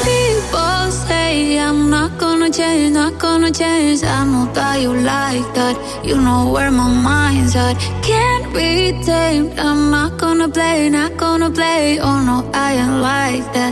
[0.06, 4.00] People say I'm not gonna change, not gonna change.
[4.04, 5.76] I know that you like that.
[6.08, 7.76] You know where my mind's at.
[8.10, 8.70] Can't be
[9.10, 9.52] tamed.
[9.60, 12.00] I'm not gonna play, not gonna play.
[12.08, 13.72] Oh no, I ain't like that.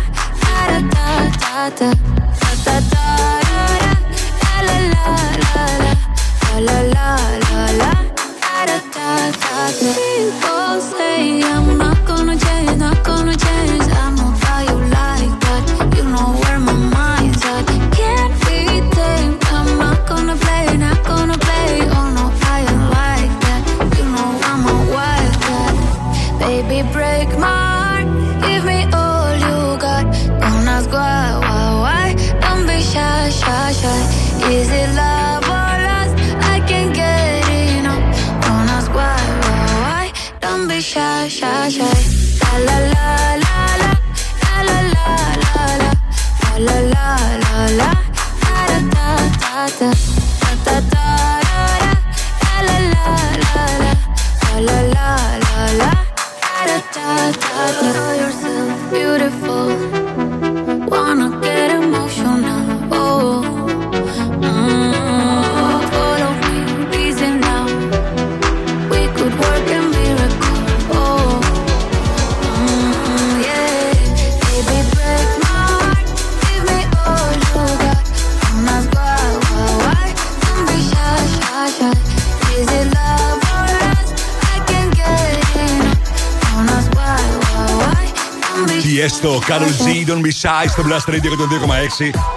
[89.91, 91.55] Carol Z, Don't Be Shy στο Blast Radio και τον 2,6.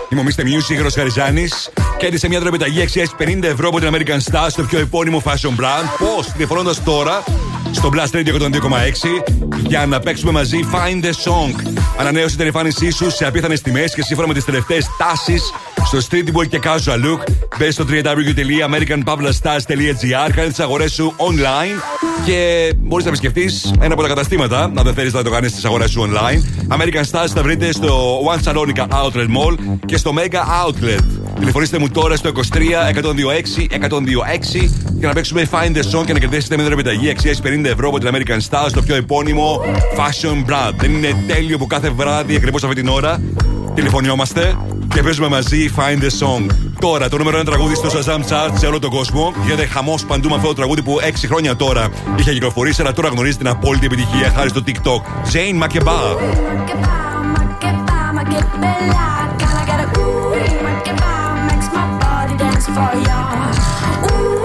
[0.09, 0.41] Είμαι ο Mr.
[0.41, 1.71] Music, Ρος Χαριζάνης.
[1.99, 5.85] Κέρδισε μια δωρεπιταγή αξία 50 ευρώ από την American Star στο πιο επώνυμο fashion brand.
[5.99, 7.23] Πώς, τηλεφωνώντας τώρα
[7.71, 9.23] στο Blast Radio και τον 2,6
[9.67, 11.55] για να παίξουμε μαζί Find the Song.
[11.99, 15.53] Ανανέωσε την εμφάνισή σου σε απίθανες τιμές και σύμφωνα με τις τελευταίες τάσεις
[15.85, 17.21] στο streetwear και casual look.
[17.59, 21.79] Μπες στο www.americanpavlastars.gr, κάνε τις αγορές σου online
[22.25, 25.61] και μπορείς να επισκεφτείς ένα από τα καταστήματα, αν δεν θέλεις να το κάνεις τι
[25.65, 26.73] αγορές σου online.
[26.75, 31.05] American Stars θα βρείτε στο One Salonica Outlet Mall και στο Mega Outlet.
[31.39, 32.41] Τηλεφωνήστε μου τώρα στο 23
[32.95, 33.05] 126
[33.71, 34.69] 126
[34.99, 37.99] για να παίξουμε Find the Song και να κερδίσετε μια επιταγή αξίας 50 ευρώ από
[37.99, 39.61] την American Stars στο πιο επώνυμο
[39.97, 40.75] fashion brand.
[40.77, 43.21] Δεν είναι τέλειο που κάθε βράδυ ακριβώς αυτή την ώρα
[43.75, 44.57] τηλεφωνιόμαστε
[44.95, 46.64] και παίζουμε μαζί Find the Song.
[46.85, 49.35] Τώρα το νούμερο 1 τραγούδι στο Shazam Chart σε όλο τον κόσμο.
[49.45, 51.89] Γίνεται χαμό παντού με αυτό το τραγούδι που 6 χρόνια τώρα
[52.19, 55.01] είχε κυκλοφορήσει, αλλά τώρα γνωρίζει την απόλυτη επιτυχία χάρη στο TikTok.
[55.33, 55.93] Jane Makeba.
[62.75, 63.23] For you.
[64.07, 64.45] Ooh,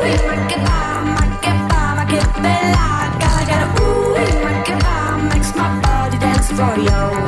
[6.24, 7.20] dance for you.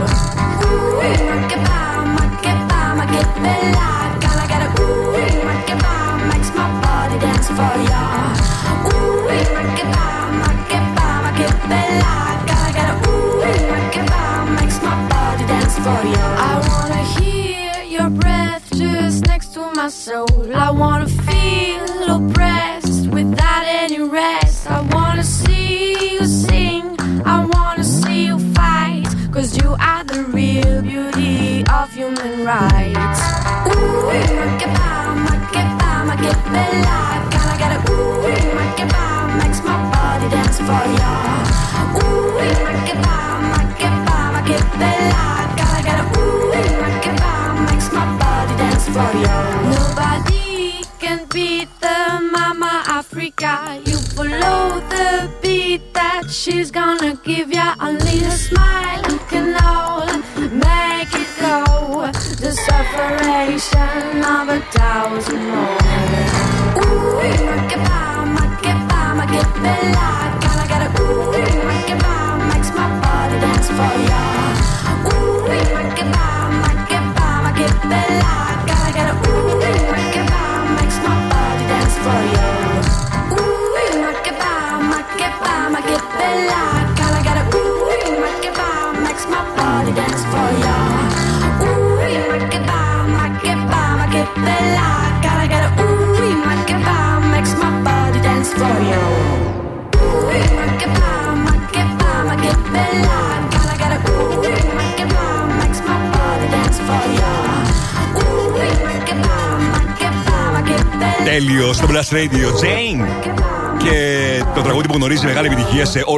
[15.84, 20.28] I wanna hear your breath just next to my soul.
[20.53, 21.08] I wanna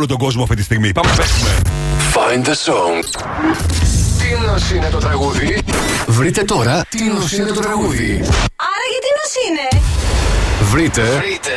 [0.04, 0.92] όλο τον κόσμο αυτή τη στιγμή.
[0.92, 1.50] Πάμε να παίξουμε.
[2.14, 3.04] Find the song.
[4.20, 5.64] Τι νος είναι το τραγούδι;
[6.08, 8.12] Βρείτε τώρα τι νος είναι το τραγούδι;
[8.70, 9.82] Άρα γιατί νος είναι;
[10.72, 11.02] Βρείτε.
[11.02, 11.52] Βρείτε.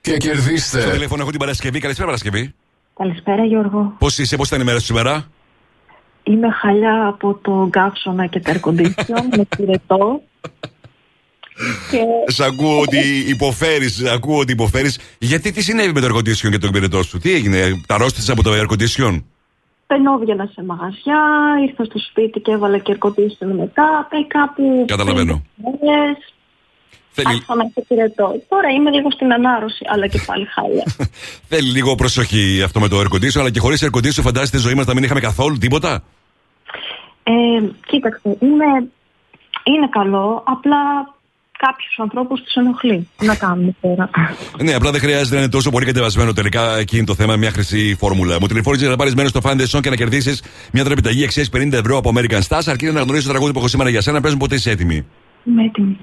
[0.00, 0.80] Και κερδίστε.
[0.80, 1.78] Στο τηλέφωνο έχω την Παρασκευή.
[1.80, 2.54] Καλησπέρα Παρασκευή.
[2.96, 3.94] Καλησπέρα Γιώργο.
[3.98, 5.26] Πώς είσαι, πώς ήταν η μέρα σου σήμερα;
[6.22, 10.22] Είμαι χαλιά από το γκάψωνα και τα air condition με πυρετό.
[11.90, 12.98] Και Σ' ακούω ότι
[13.28, 14.98] υποφέρεις, ακούω ότι υποφέρεις.
[15.18, 18.32] Γιατί τι συνέβη με το air condition και τον πυρετό σου, τι έγινε, τα ρόστισε
[18.32, 19.22] από το air condition.
[19.86, 21.22] πενόβγαινα σε μαγαζιά,
[21.68, 24.84] ήρθα στο σπίτι και έβαλα και air condition μετά, πάει κάπου...
[24.86, 25.42] Καταλαβαίνω.
[25.56, 26.34] μέρες,
[27.16, 28.42] Θέλει, Άρχισα να έχω πυρετό.
[28.48, 30.84] Τώρα είμαι λίγο στην ανάρρωση, αλλά και πάλι χάλια.
[31.50, 34.62] θέλει λίγο προσοχή αυτό με το air condition, αλλά και χωρίς air condition φαντάζεστε τη
[34.62, 36.02] ζωή μας να μην είχαμε καθόλου τίποτα;
[37.22, 37.32] ε,
[37.86, 38.90] κοίταξε, είναι,
[39.64, 41.13] είναι καλό, απλά
[41.66, 43.08] κάποιους ανθρώπους τους ενοχλεί.
[43.18, 44.10] Τι να κάνουμε τώρα;
[44.62, 46.78] Ναι, απλά δεν χρειάζεται να είναι τόσο πολύ κατεβασμένο τελικά.
[46.78, 48.36] Εκεί είναι το θέμα, μια χρυσή φόρμουλα.
[48.40, 50.42] Μου τηλεφώνησες να πάρεις μέρος στο Find the Song και να κερδίσεις
[50.72, 52.62] μια τραπεζική αξίας 50 ευρώ από American Stars.
[52.66, 54.20] Αρκεί να γνωρίζει το τραγούδι που έχω σήμερα για σένα.
[54.20, 55.06] Παίζουν ποτέ είσαι έτοιμη.
[55.44, 55.98] Είμαι έτοιμη.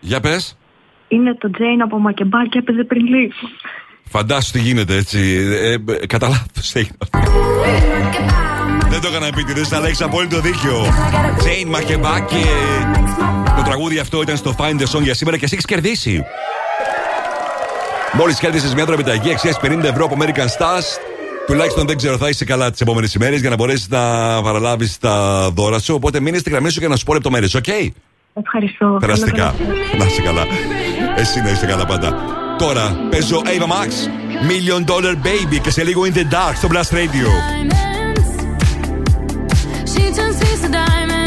[0.00, 0.56] Για πες.
[1.14, 3.32] Είναι το Jain από Makeba και έπαιζε πριν λίγο.
[4.10, 5.18] Φαντάσου τι γίνεται έτσι.
[5.62, 7.18] Ε, ε, κατά λάθος έγινε αυτό.
[8.88, 10.86] Δεν το έκανα επίτηδες, αλλά έχει απόλυτο δίκιο.
[11.38, 12.44] Jain Makeba και
[13.56, 16.24] το τραγούδι αυτό ήταν στο Find the Song για σήμερα και εσύ έχεις κερδίσει.
[18.12, 20.98] Μόλις κέρδισες μια τραπεζική αξίας 50 ευρώ από American Stars,
[21.46, 24.00] τουλάχιστον δεν ξέρω, θα είσαι καλά τις επόμενες ημέρες για να μπορέσεις να
[24.42, 25.94] παραλάβεις τα δώρα σου.
[25.94, 27.68] Οπότε μείνε στη γραμμή σου για να σου πω λεπτομέρειες, οκ;
[28.34, 28.96] Ευχαριστώ.
[29.00, 29.54] Περαστικά.
[29.98, 30.42] Να είσαι καλά.
[31.15, 32.13] Εσύ να είσαι καλά πάντα.
[32.57, 33.89] Τώρα παίζω Ava Max,
[34.49, 37.27] Million Dollar Baby και σε λίγο In the Dark στο Blast Radio.
[39.93, 41.22] She turns things to diamonds.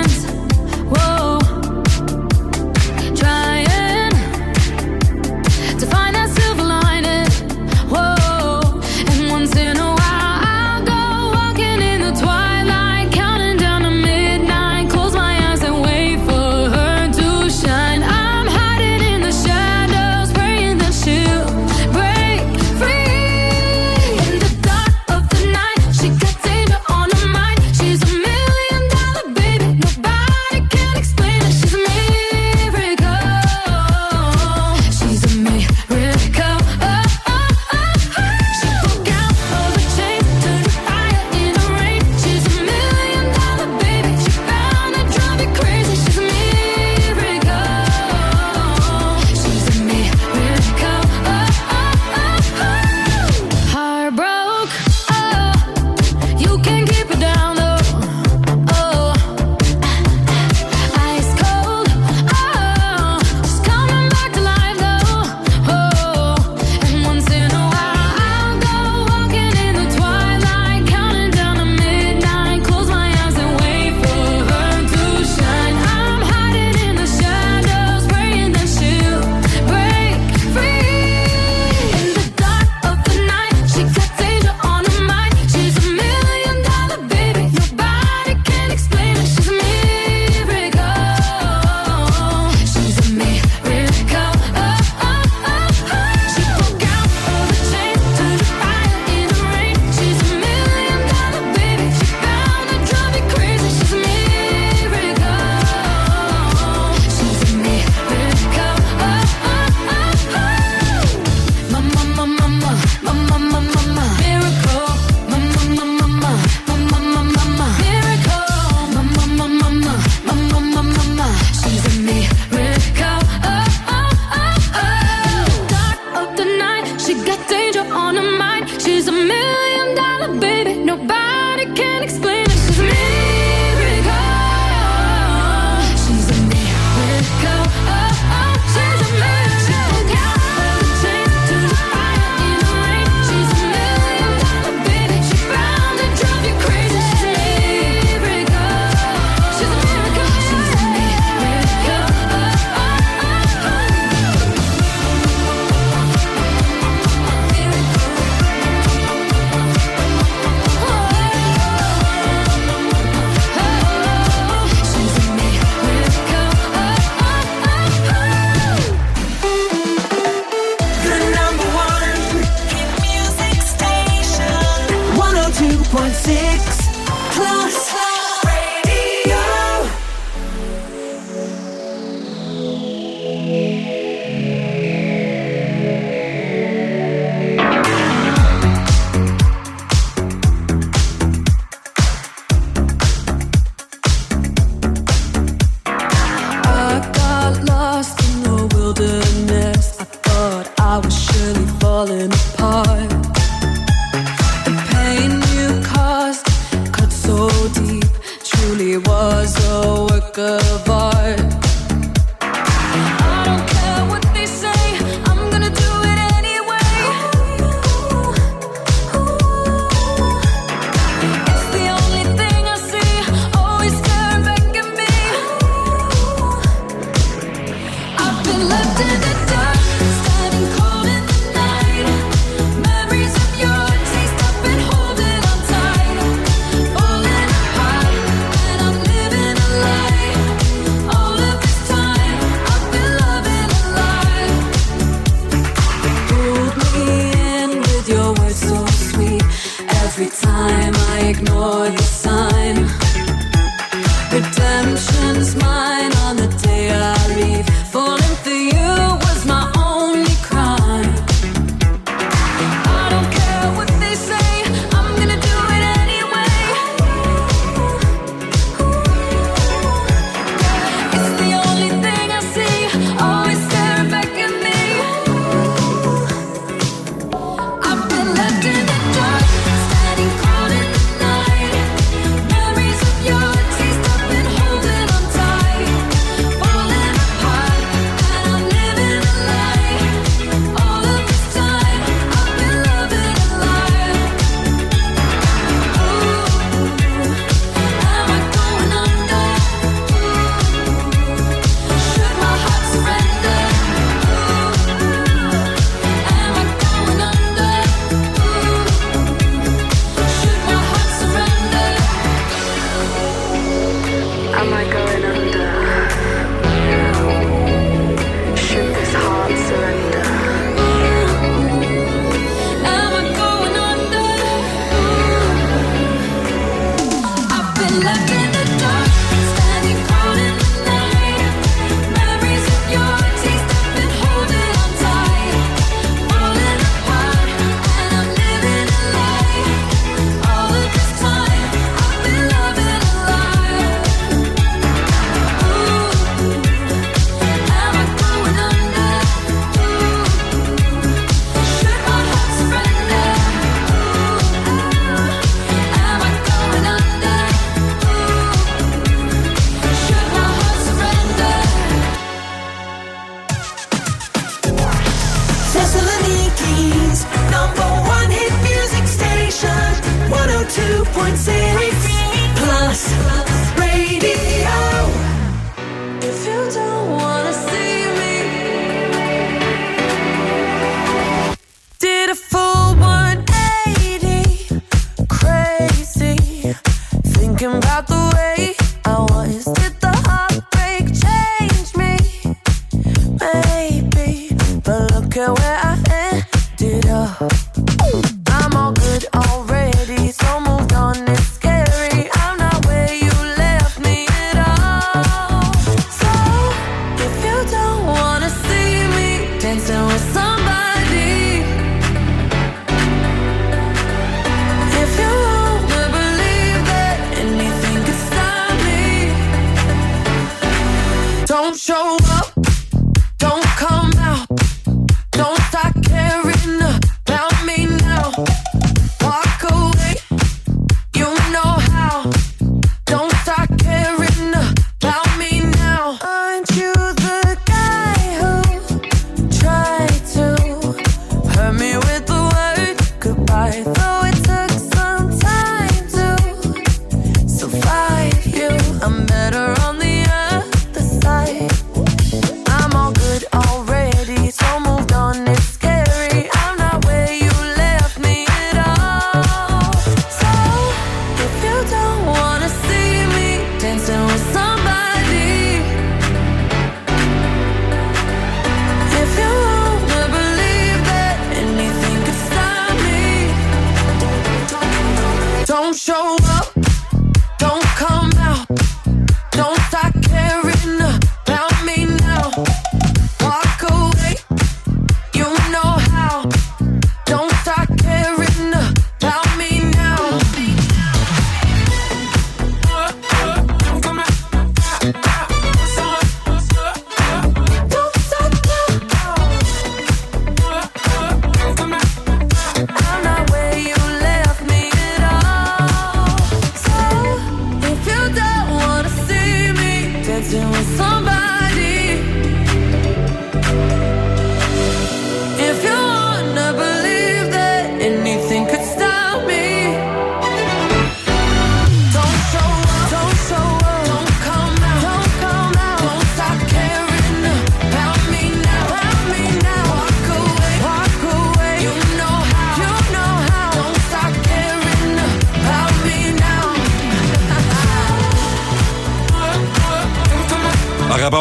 [177.38, 177.67] cloud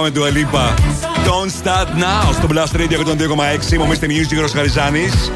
[0.07, 0.75] αγαπάμε του Αλίπα.
[1.25, 2.99] Don't start now στο Blast Radio
[3.73, 3.79] 102,6.
[3.79, 5.33] Μομίστε Music Ρο Χαριζάνης.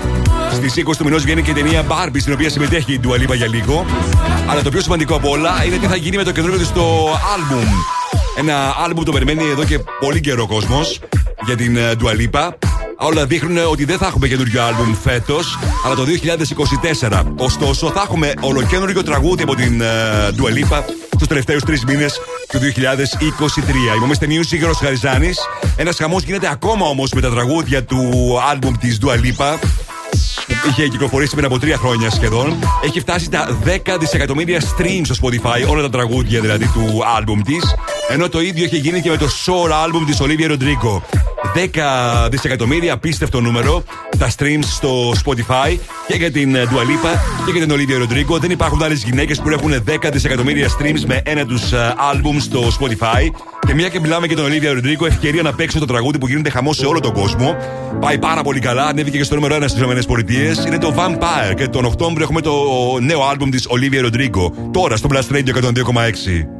[0.53, 3.47] Στις 20 του μηνός βγαίνει και η ταινία Barbie, στην οποία συμμετέχει η Ντουαλίπα για
[3.47, 3.85] λίγο.
[4.47, 7.09] Αλλά το πιο σημαντικό από όλα είναι τι θα γίνει με το καινούργιο της στο
[7.13, 7.67] album.
[8.39, 11.01] Ένα album το περιμένει εδώ και πολύ καιρό ο κόσμος
[11.45, 12.59] για την Ντουαλίπα.
[12.99, 17.23] Όλα δείχνουν ότι δεν θα έχουμε καινούριο άλμπουμ φέτος, αλλά το 2024.
[17.37, 19.83] Ωστόσο, θα έχουμε ολοκένουργιο τραγούδι από την
[20.37, 20.83] Dua Lipa
[21.19, 22.21] του τελευταίους τρεις μήνες
[22.51, 24.05] του 2023.
[24.05, 25.31] Είμαστε Music Γιώργο Χαριζάνη.
[25.77, 29.59] Ένας χαμός γίνεται ακόμα όμως με τα τραγούδια του άλμπουμ της Dua Lipa.
[30.69, 32.57] Είχε κυκλοφορήσει πριν από τρία χρόνια σχεδόν.
[32.85, 37.75] Έχει φτάσει τα 10 δισεκατομμύρια streams στο Spotify, όλα τα τραγούδια δηλαδή του άλμπουμ της.
[38.09, 41.01] Ενώ το ίδιο είχε γίνει και με το Soul album της Olivia Rodrigo.
[42.25, 43.85] 10 δισεκατομμύρια, απίστευτο νούμερο.
[44.21, 48.41] Τα streams στο Spotify και για την Dua Lipa και για την Olivia Rodrigo.
[48.41, 51.63] Δεν υπάρχουν άλλες γυναίκες που έχουν 10 δισεκατομμύρια streams με ένα τους
[52.13, 53.29] album στο Spotify.
[53.67, 56.51] Και μια και μιλάμε για τον Olivia Rodrigo, ευκαιρία να παίξει το τραγούδι που γίνεται
[56.51, 57.57] χαμός σε όλο τον κόσμο.
[58.01, 60.67] Πάει πάρα πολύ καλά, ανέβηκε και στο νούμερο 1 στις ΗΠΑ.
[60.67, 62.53] Είναι το Vampire και τον Οκτώβριο έχουμε το
[63.01, 64.71] νέο album της Olivia Rodrigo.
[64.73, 66.60] Τώρα στο Blast Radio 102,6.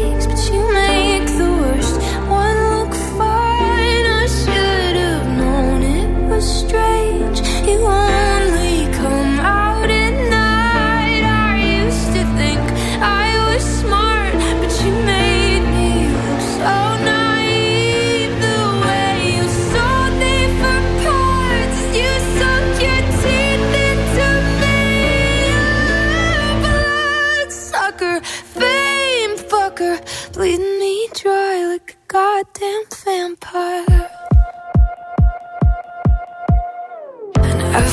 [6.41, 7.39] strange.
[7.67, 8.30] You only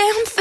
[0.00, 0.39] damn thing.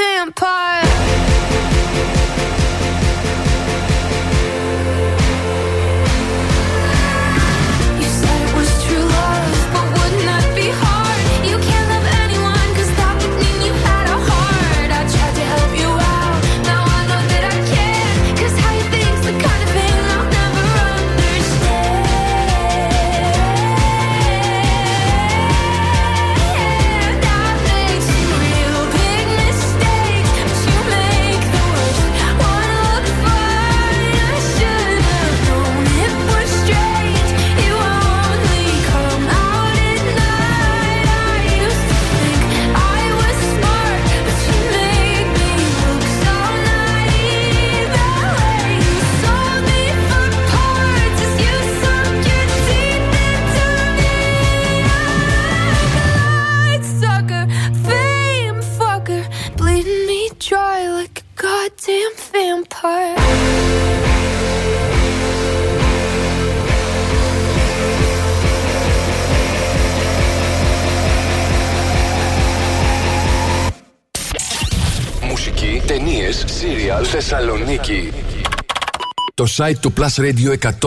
[79.59, 80.79] site του Plus Radio 102,6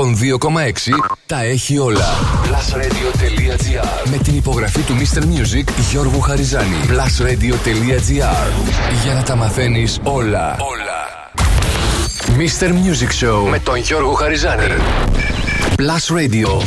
[1.26, 2.06] τα έχει όλα.
[2.44, 6.76] plusradio.gr Με την υπογραφή του Mister Music Γιώργου Χαριζάνη.
[6.88, 8.48] plusradio.gr
[9.04, 10.56] Για να τα μαθαίνει όλα.
[10.58, 11.00] Όλα.
[12.38, 12.68] Mr.
[12.68, 14.66] Music Show με τον Γιώργο Χαριζάνη.
[15.76, 16.62] Plus Radio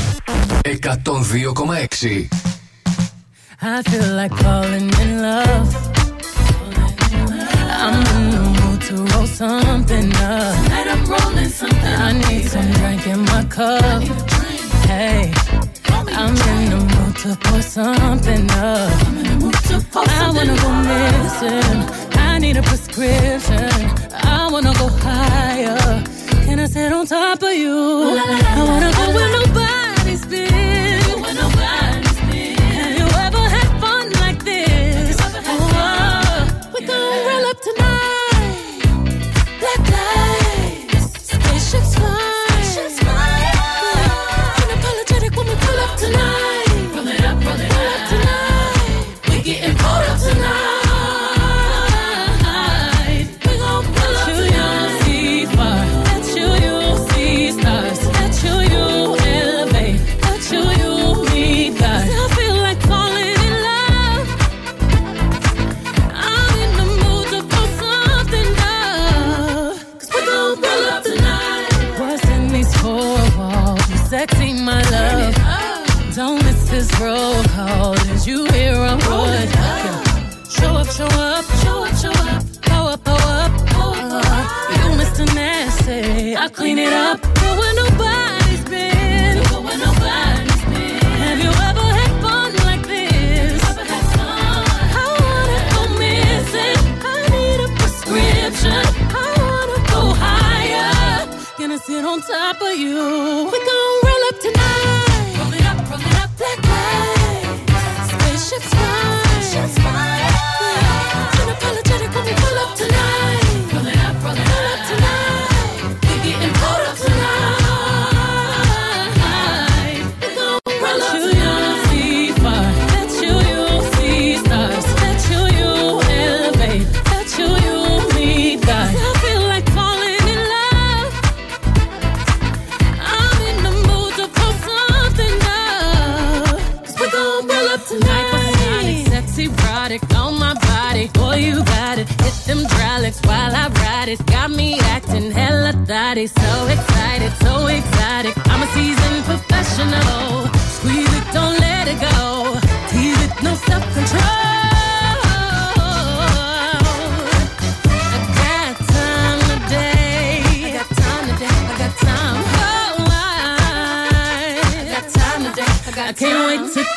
[0.62, 2.28] 102,6
[3.62, 5.68] I feel like falling in love.
[7.86, 8.26] I'm in
[11.86, 14.04] I need some drink in my cup.
[14.88, 15.32] Hey,
[15.90, 18.92] I'm in the mood to pour something up.
[19.96, 21.80] I wanna go missing.
[22.20, 23.70] I need a prescription.
[24.12, 26.04] I wanna go higher.
[26.46, 27.76] Can I sit on top of you?
[27.76, 29.65] I wanna go with nobody.
[102.16, 103.85] on top of you.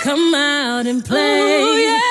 [0.08, 1.60] come out and oh, play.
[1.60, 2.07] Ooh, yeah.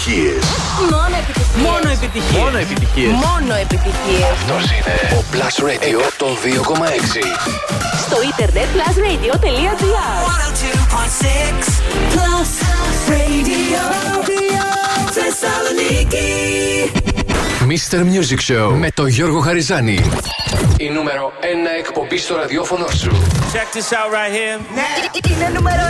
[0.00, 2.38] Μόνο επιτυχίες.
[2.42, 3.12] Μόνο επιτυχίες.
[3.12, 4.20] Μόνο επιτυχίες.
[4.20, 4.32] Μόνο.
[4.32, 7.24] Αυτός είναι ο Plus Radio το 2,6.
[8.04, 9.80] Στο ίντερνετ plusradio.gr.
[10.32, 11.82] 102,6
[12.12, 12.52] Plus
[13.10, 13.82] Radio.
[15.16, 16.28] Θεσσαλονίκη.
[17.68, 17.98] Mr.
[17.98, 20.10] Music Show με τον Γιώργο Χαριζάνη.
[20.76, 21.44] Η νούμερο 1
[21.78, 23.10] εκπομπή στο ραδιόφωνο σου.
[23.52, 24.60] Check this out right here.
[24.74, 24.88] Ναι.
[25.34, 25.82] Είναι νούμερο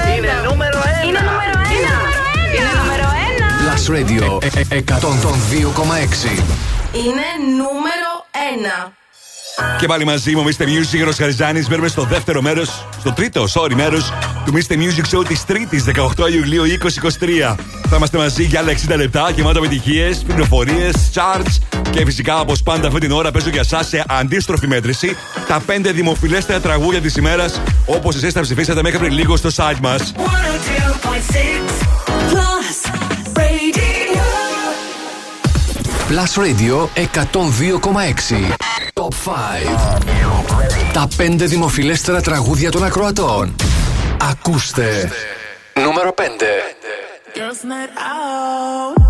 [0.45, 0.51] 1.
[0.51, 1.05] Νούμερο 1.
[1.05, 1.71] Νούμερο 1.
[2.57, 3.20] Είναι νούμερο 1.
[3.71, 4.43] Plus Radio 102,6.
[6.93, 8.11] Είναι νούμερο
[8.87, 8.93] 1.
[9.79, 10.63] Και πάλι μαζί μου, Mr.
[10.63, 11.69] Music, ο Χαριζάνης.
[11.69, 14.13] Μπαίνουμε στο δεύτερο μέρος, στο τρίτο, sorry, μέρος
[14.45, 14.73] του Mr.
[14.73, 17.57] Music Show της Τρίτης, 18 Ιουλίου 2023.
[17.89, 22.87] Θα είμαστε μαζί για άλλα 60 λεπτά, γεμάτο επιτυχίες, πληροφορίες, charts και φυσικά όπως πάντα
[22.87, 25.17] αυτή την ώρα παίζω για εσά σε αντίστροφη μέτρηση
[25.49, 29.79] τα 5 δημοφιλέστερα τραγούδια της ημέρας όπως εσείς τα ψηφίσατε μέχρι πριν λίγο στο site
[29.81, 30.13] μας.
[38.93, 40.93] Top 5.
[40.93, 43.55] Τα 5 δημοφιλέστερα τραγούδια των ακροατών.
[44.31, 45.11] Ακούστε.
[45.75, 46.23] Νούμερο 5.
[47.35, 49.10] Girls night out.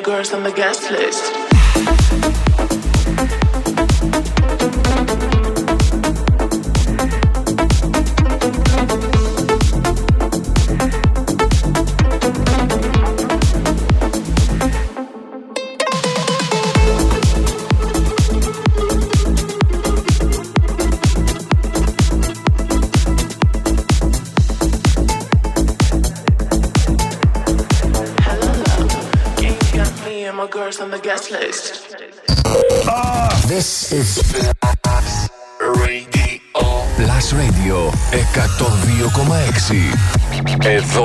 [0.00, 1.27] girls on the guest list.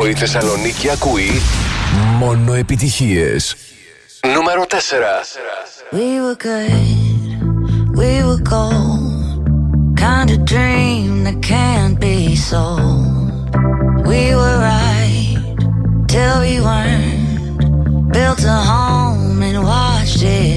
[0.04, 0.06] 102,6.
[0.06, 1.42] Εδώ η Θεσσαλονίκη ακούει
[2.18, 3.56] μόνο επιτυχίες.
[4.34, 4.76] Νούμερο 4.
[5.96, 6.78] We were good,
[8.02, 9.12] we were gold.
[10.08, 12.18] Kind of dream that can't be
[12.50, 13.38] sold.
[14.12, 15.38] We were right
[16.14, 17.60] till we weren't.
[18.16, 20.53] Built a home and watched it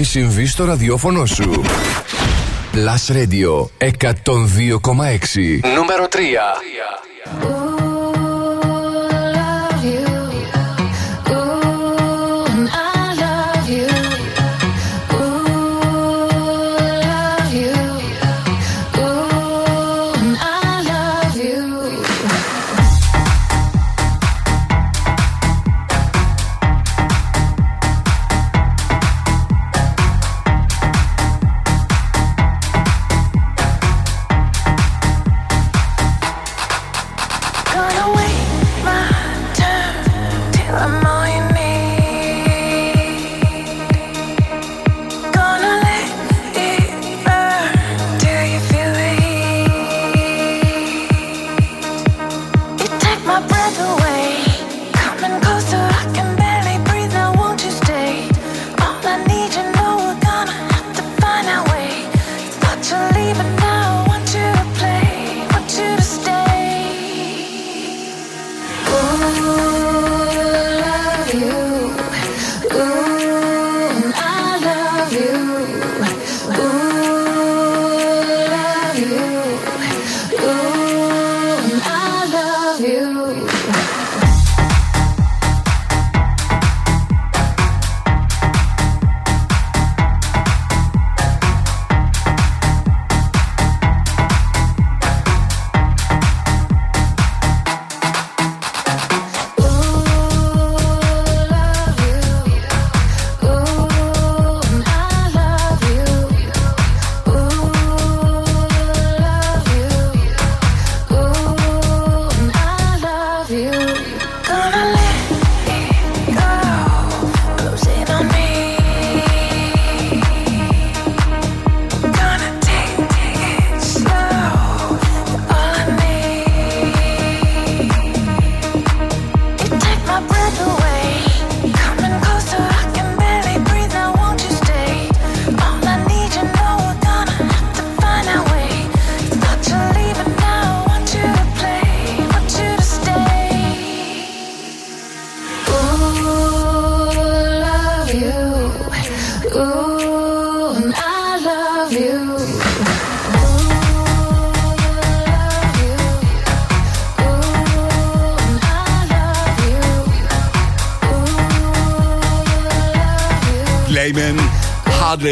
[0.00, 1.62] έχει συμβεί στο ραδιόφωνο σου.
[2.72, 3.88] Plus Radio 102,6
[5.74, 6.16] Νούμερο 3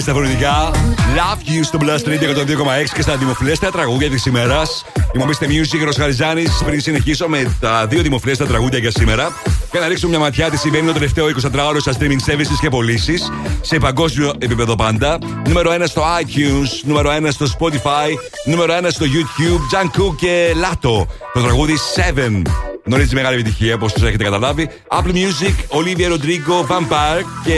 [0.09, 0.71] στα φωνητικά.
[1.17, 4.85] Love you στο Blast Radio 102,6 και στα δημοφιλέστερα τραγούδια της ημέρας.
[5.15, 6.63] Είμαστε Music Ρος Χαριζάνης.
[6.65, 9.33] Πριν συνεχίσω με τα δύο δημοφιλέστερα τραγούδια για σήμερα,
[9.71, 13.33] και να ρίξουμε μια ματιά τι συμβαίνει το τελευταίο 24ωρο στα streaming services και πωλήσεις
[13.61, 15.19] σε παγκόσμιο επίπεδο πάντα.
[15.47, 18.11] Νούμερο 1 στο iTunes, νούμερο 1 στο Spotify,
[18.45, 19.77] νούμερο 1 στο YouTube.
[19.77, 21.07] Jungkook και Lato.
[21.33, 22.43] Το τραγούδι 7.
[22.85, 24.69] Γνωρίζεις μεγάλη επιτυχία, όπως έχετε καταλάβει.
[24.91, 27.55] Apple Music, Olivia Rodrigo, Vampire και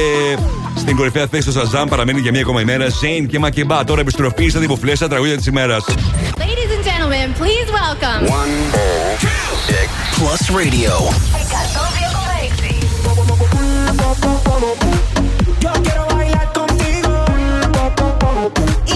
[0.76, 3.84] στην κορυφαία θέση στο Shazam παραμένει για μία ακόμα ημέρα Zane και Μακεμπά.
[3.84, 5.84] Τώρα επιστροφή στα δημοφιλέστα τραγούδια της ημέρας.
[5.84, 8.22] Ladies and gentlemen, please welcome.
[10.16, 10.92] Plus Radio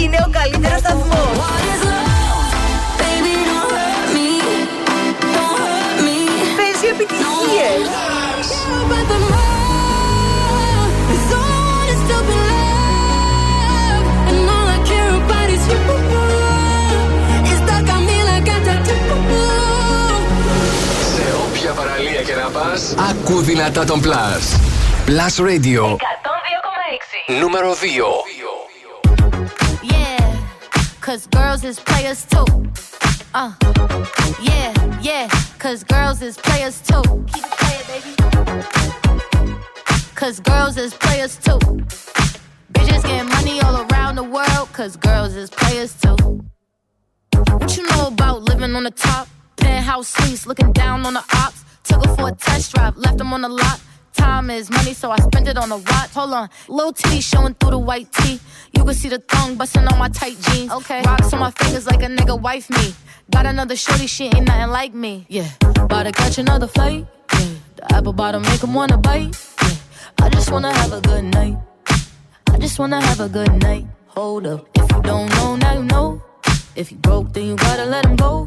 [0.01, 1.04] Είναι ο καλύτερος σταθμός.
[22.74, 24.60] και να πας Ακού δυνατά τον Plus
[25.06, 27.40] Plus Radio 102,6.
[27.40, 27.76] Νούμερο 2
[29.92, 30.36] Yeah,
[31.06, 32.48] Cause girls is players too.
[33.40, 33.52] Uh,
[34.50, 34.72] yeah,
[35.10, 35.26] yeah,
[35.64, 37.06] cause girls is players too.
[37.32, 38.14] Keep it playing, baby.
[40.22, 41.60] Cause girls is players too.
[42.74, 46.18] Bitches getting money all around the world, cause girls is players too.
[47.60, 49.26] What you know about living on the top?
[49.65, 51.65] Penthouse suites, looking down on the ops.
[51.85, 53.81] Took her for a test drive, left them on the lot.
[54.13, 56.11] Time is money, so I spend it on a watch.
[56.15, 58.39] Hold on, little titty showing through the white tee.
[58.75, 60.71] You can see the thong busting on my tight jeans.
[60.71, 62.95] Okay, rocks on my fingers like a nigga wife me.
[63.31, 65.27] Got another shorty, she ain't nothing like me.
[65.29, 67.07] Yeah, about to catch another flight.
[67.33, 69.31] Yeah, the apple bottom make 'em wanna bite.
[69.63, 71.57] Yeah, I just wanna have a good night.
[72.53, 73.85] I just wanna have a good night.
[74.17, 76.23] Hold up, if you don't know, now you know.
[76.77, 78.47] If you broke, then you gotta let him go.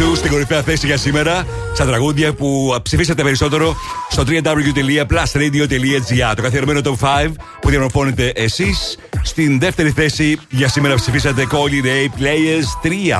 [0.00, 1.46] Τατού στην κορυφαία θέση για σήμερα.
[1.74, 3.76] Στα τραγούδια που ψηφίσατε περισσότερο
[4.10, 6.32] στο www.plusradio.gr.
[6.36, 6.94] Το καθιερωμένο top
[7.24, 7.28] 5
[7.60, 8.98] που διαμορφώνετε εσείς.
[9.22, 12.66] Στην δεύτερη θέση για σήμερα ψηφίσατε Colly Ray Players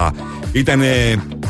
[0.09, 0.11] 3.
[0.53, 0.83] Ήταν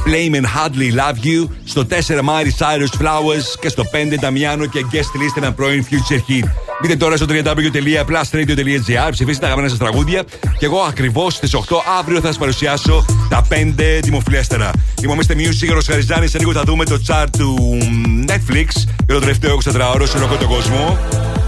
[0.06, 1.48] Playman Hadley Love You.
[1.64, 3.46] Στο 4 Mary Cyrus Flowers.
[3.60, 6.48] Και στο 5 Damiano και Guest List ένα πρώην Future Hit.
[6.82, 10.22] Μπείτε τώρα στο www.plusradio.gr, ψηφίστε τα αγαπημένα σας τραγούδια.
[10.58, 11.58] Και εγώ ακριβώς στις 8
[11.98, 13.54] αύριο θα σας παρουσιάσω τα 5
[14.02, 14.70] δημοφιλέστερα.
[15.02, 15.32] Είμαι ο Mr.
[15.32, 16.26] Music, ο Ροσχαριζάνη.
[16.26, 17.78] Σε λίγο θα δούμε το chart του
[18.26, 18.68] Netflix
[19.06, 20.98] για το τελευταίο 24 ώρο σε όλο τον κόσμο.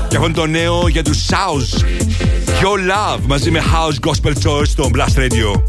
[0.09, 1.81] Και αυτό είναι το νέο για τους South.
[2.47, 5.63] Your Love μαζί με House Gospel Choice στο Blast Radio.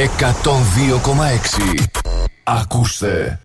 [0.00, 1.84] 102,6.
[2.44, 3.40] Ακούστε.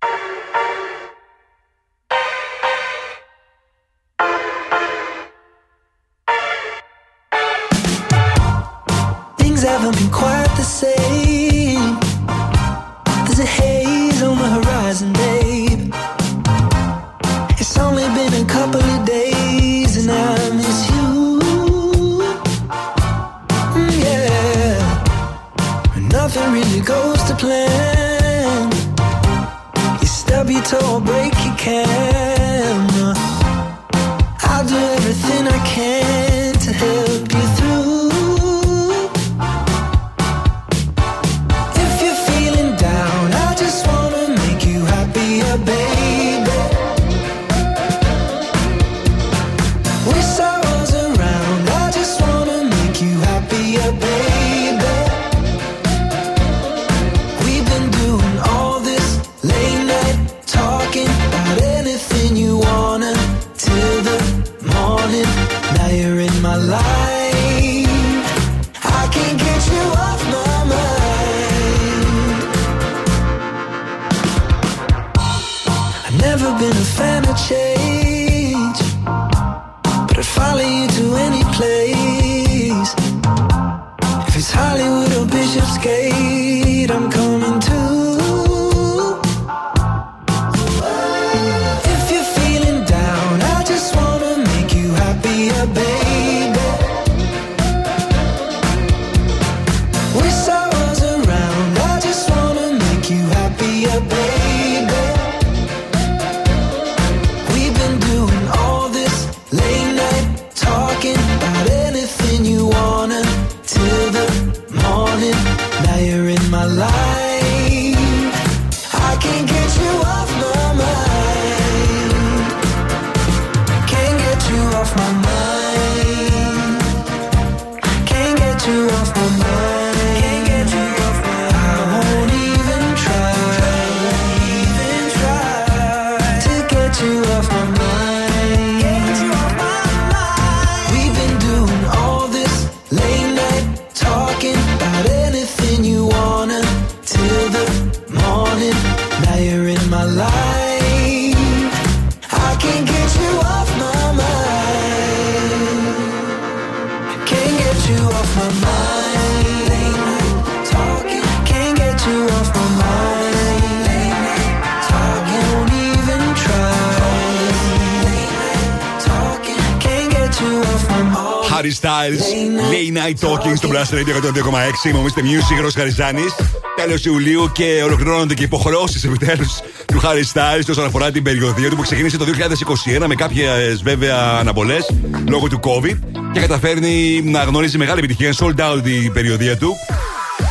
[173.16, 174.90] Night Talking στο Blast Radio 102,6.
[174.90, 175.20] Είμαι ο Mr.
[175.20, 176.36] Music, Ρος Χαριζάνης.
[176.76, 181.76] Τέλος Ιουλίου και ολοκληρώνονται και υποχρεώσεις επιτέλους του Harry Styles όσον αφορά την περιοδία του
[181.76, 184.92] που ξεκίνησε το 2021 με κάποιες βέβαια αναβολές
[185.28, 185.96] λόγω του COVID
[186.34, 188.34] και καταφέρνει να γνωρίζει μεγάλη επιτυχία.
[188.40, 189.76] Sold out η περιοδία του.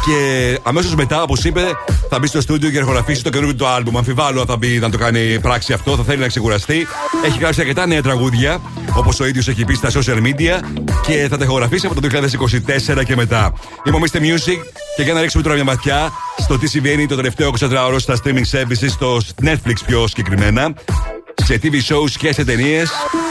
[0.07, 1.63] Και αμέσως μετά, όπως είπε,
[2.09, 3.97] θα μπει στο στούντιο και ηχογραφήσει το καινούργιο του άλμπουμ.
[3.97, 6.87] Αμφιβάλλω αν θα μπει να το κάνει πράξη αυτό, θα θέλει να ξεκουραστεί.
[7.25, 8.61] Έχει γράψει αρκετά νέα τραγούδια,
[8.97, 10.61] όπως ο ίδιος έχει πει στα social media
[11.07, 12.09] και θα τα ηχογραφήσει από το
[12.97, 13.53] 2024 και μετά.
[13.87, 14.17] Είμαι ο Mr.
[14.17, 14.59] Music
[14.97, 18.59] και για να ρίξουμε τώρα μια ματιά στο τι συμβαίνει το τελευταίο 24ωρο στα streaming
[18.59, 20.75] services, στο Netflix πιο συγκεκριμένα
[21.45, 22.83] σε TV shows και σε ταινίε,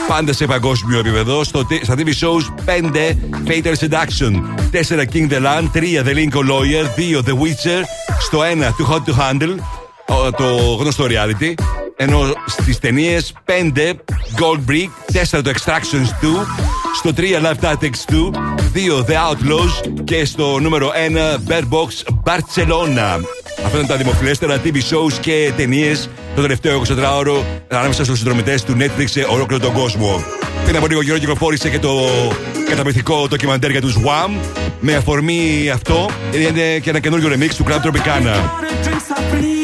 [0.08, 1.44] πάντα σε παγκόσμιο επίπεδο.
[1.44, 3.16] Στο, στα TV shows 5
[3.46, 4.32] Fatal Seduction,
[4.70, 7.82] 4 King the Land, 3 The Lincoln Lawyer, 2 The Witcher,
[8.20, 9.54] στο 1 Too Hot to Handle,
[10.08, 10.44] ο- το
[10.80, 11.54] γνωστό reality.
[11.96, 13.92] Ενώ στι ταινίε 5
[14.36, 16.46] Gold Brick, 4 το Extractions 2,
[16.96, 18.30] στο 3 Life Tactics 2,
[18.72, 23.20] 2 The Outlaws και στο νούμερο 1 Bird Box Barcelona.
[23.64, 28.76] Αυτά είναι τα δημοφιλέστερα TV shows και ταινίες το τελευταίο 24ωρο ανάμεσα στους συνδρομητές του
[28.78, 30.24] Netflix σε ολόκληρο τον κόσμο.
[30.64, 31.92] Πριν από λίγο καιρό κυκλοφόρησε και το
[32.68, 34.30] καταπληκτικό ντοκιμαντέρ για τους Wham.
[34.80, 39.63] Με αφορμή αυτό είναι και ένα καινούριο remix του Club Tropicana.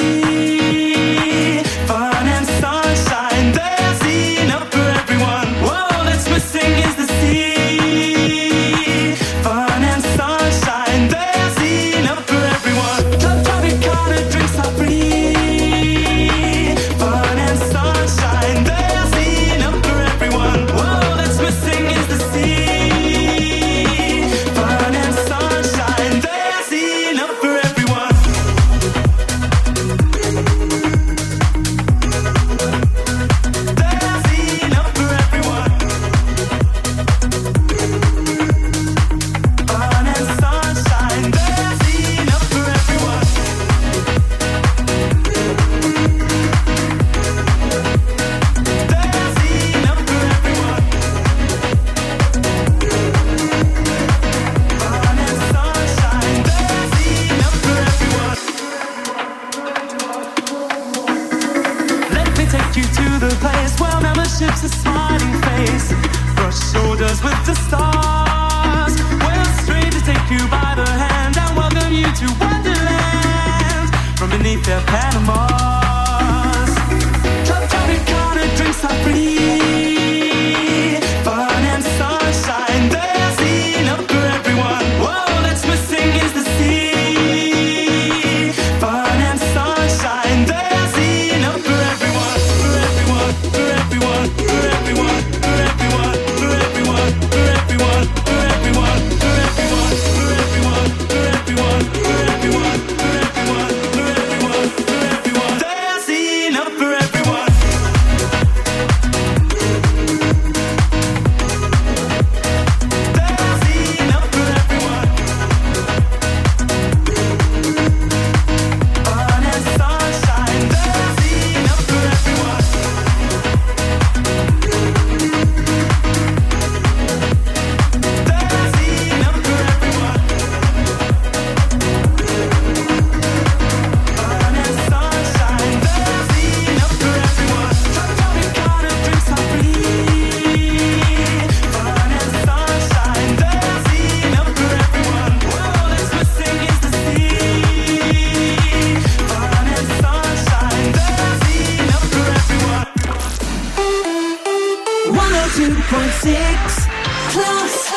[155.61, 156.89] 2.6
[157.33, 157.90] plus.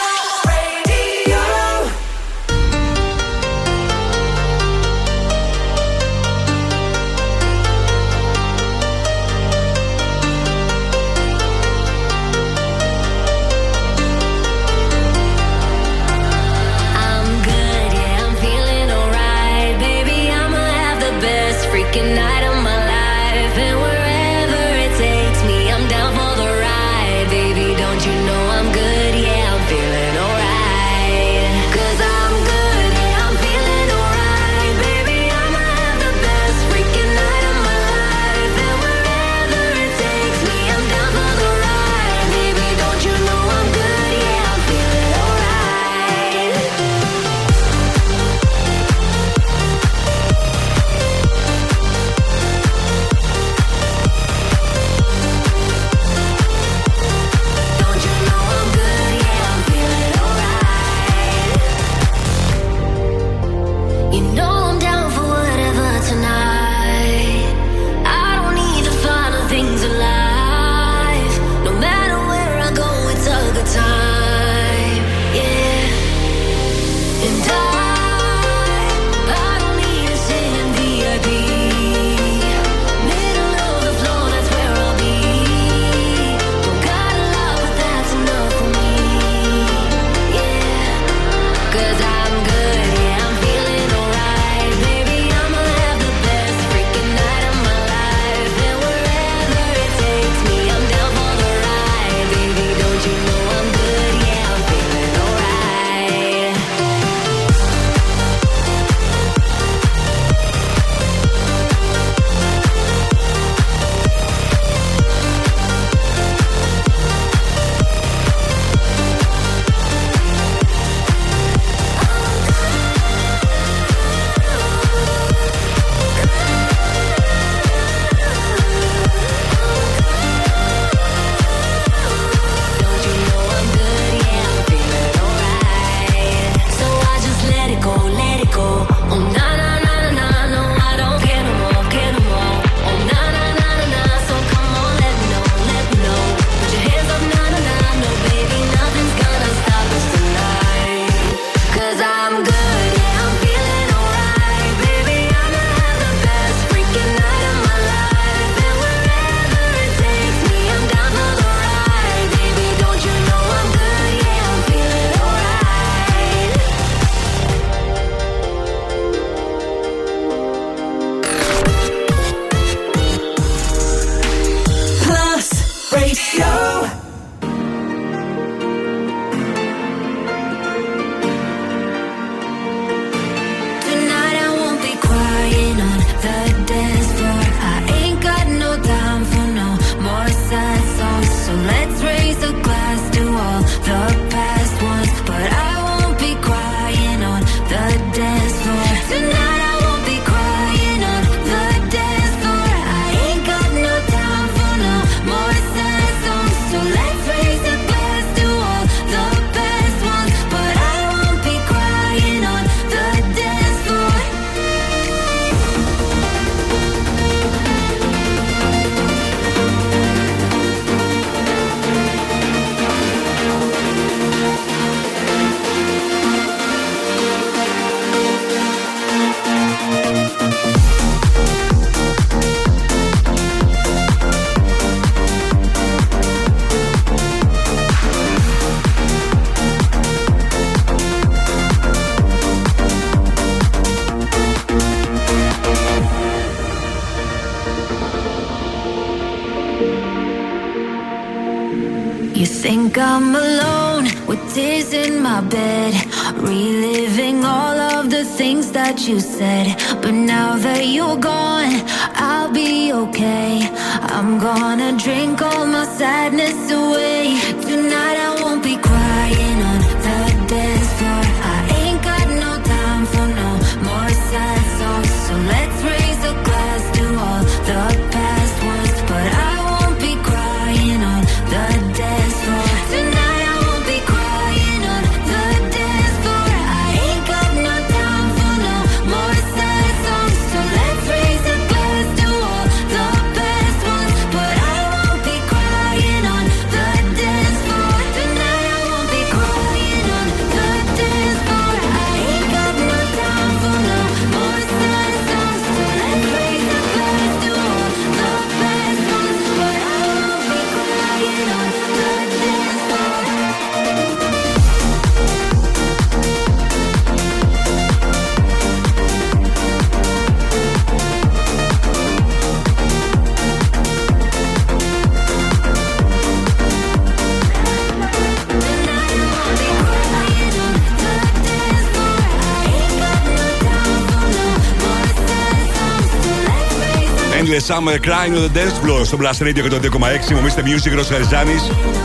[337.68, 340.32] Summer Crying on the Dance Floor στο Blast Radio 102,6.
[340.32, 340.60] Μου Mr.
[340.60, 341.56] Music Ροσχαριζάνη.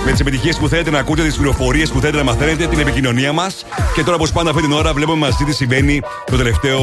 [0.05, 3.33] Με τις επιτυχίες που θέλετε να ακούτε, τις πληροφορίες που θέλετε να μαθαίνετε, την επικοινωνία
[3.33, 3.65] μας.
[3.95, 6.81] Και τώρα, όπως πάντα, αυτή την ώρα βλέπουμε μαζί τι συμβαίνει το τελευταίο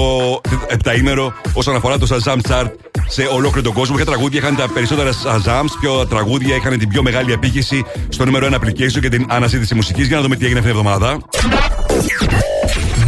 [0.68, 2.70] επταήμερο όσον αφορά το Shazam Chart
[3.08, 3.96] σε ολόκληρο τον κόσμο.
[3.96, 8.48] Ποια τραγούδια είχαν τα περισσότερα Shazams, ποια τραγούδια είχαν την πιο μεγάλη απήχηση στο νούμερο
[8.52, 10.08] 1 application και την αναζήτηση μουσικής.
[10.08, 11.18] Για να δούμε τι έγινε αυτήν την εβδομάδα.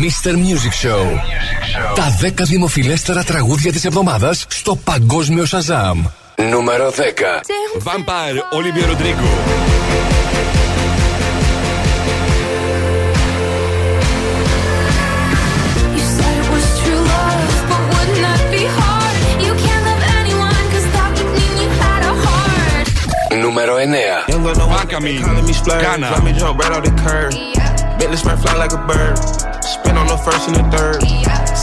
[0.06, 0.32] Mr.
[0.46, 1.06] Music Show.
[1.96, 6.04] Τα 10 δημοφιλέστερα τραγούδια της εβδομάδας στο Παγκόσμιο Σαζάμ.
[6.50, 7.42] Νούμερο 10.
[7.84, 9.28] Vampire, Olivia Rodrigo.
[15.98, 19.16] You said it was true love, but wouldn't that be hard?
[19.46, 22.88] You can't love anyone 'cause that would mean you had a heart.
[23.44, 24.26] Νούμερο 9.
[24.68, 25.20] Βάκαμι,
[25.82, 26.10] Κάνα.
[29.98, 31.00] On the first and the third.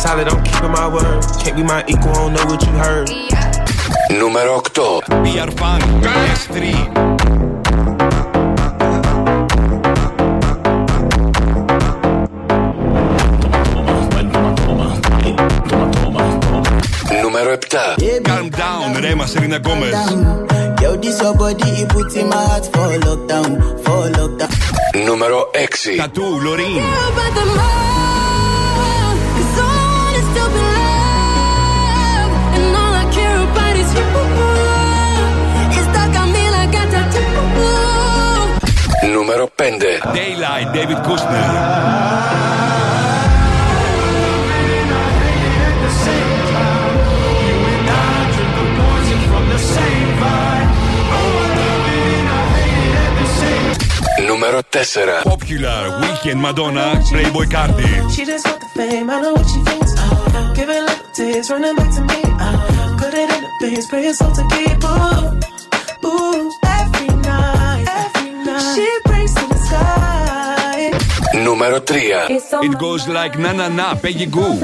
[0.03, 1.21] Solid, I'm keeping my word.
[1.43, 3.09] Can't be my equal, I don't know what you heard.
[4.19, 5.03] Νούμερο 8.
[5.25, 5.81] PR Fun,
[6.39, 6.57] S3.
[17.23, 18.23] Νούμερο 7.
[18.29, 19.95] Calm down, Ρέμα Σελίνα Γκόμες.
[20.83, 23.51] Yo, this your body, it puts in my heart for lockdown,
[23.85, 24.53] for lockdown.
[25.07, 25.97] Νούμερο 6.
[25.97, 26.83] Τατού, Λωρίν.
[39.14, 39.62] Νούμερο 5.
[40.18, 41.50] Daylight, David Kushner.
[54.28, 55.24] Νούμερο 4.
[55.24, 57.90] Popular, Weekend, Madonna, Playboy Cardi.
[58.16, 59.92] She just want the fame, I know what she thinks.
[59.98, 62.20] Uh, give it little taste, running back to me.
[62.46, 62.58] Uh,
[63.00, 64.78] put it in the face, pray it's all to keep.
[64.94, 67.53] Ooh, ooh, every night,
[71.43, 72.29] Νούμερο 3.
[72.63, 74.55] It goes like na na na, Peggy Goo.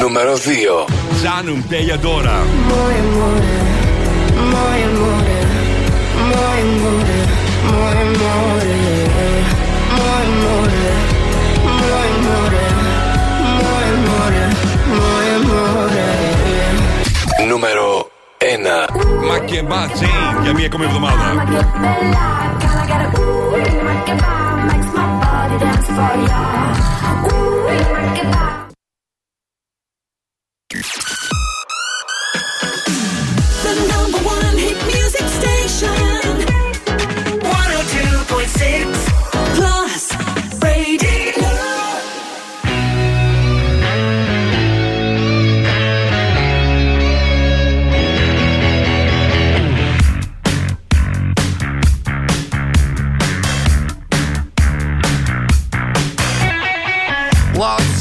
[0.00, 1.04] Νούμερο 2.
[1.22, 2.36] Zanum, Teia Dora.
[2.68, 3.52] More amore,
[4.52, 5.36] more amore,
[6.30, 7.16] more amore,
[7.70, 8.74] more amore,
[9.16, 9.33] more
[17.63, 19.25] Νούμερο 1.
[19.27, 21.45] Μακεμπά Chain για μία ακόμη εβδομάδα.
[30.71, 31.12] The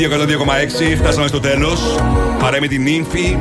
[0.00, 1.80] Radio 102,6 φτάσαμε στο τέλος.
[2.38, 3.38] Παρέ με την νύμφη.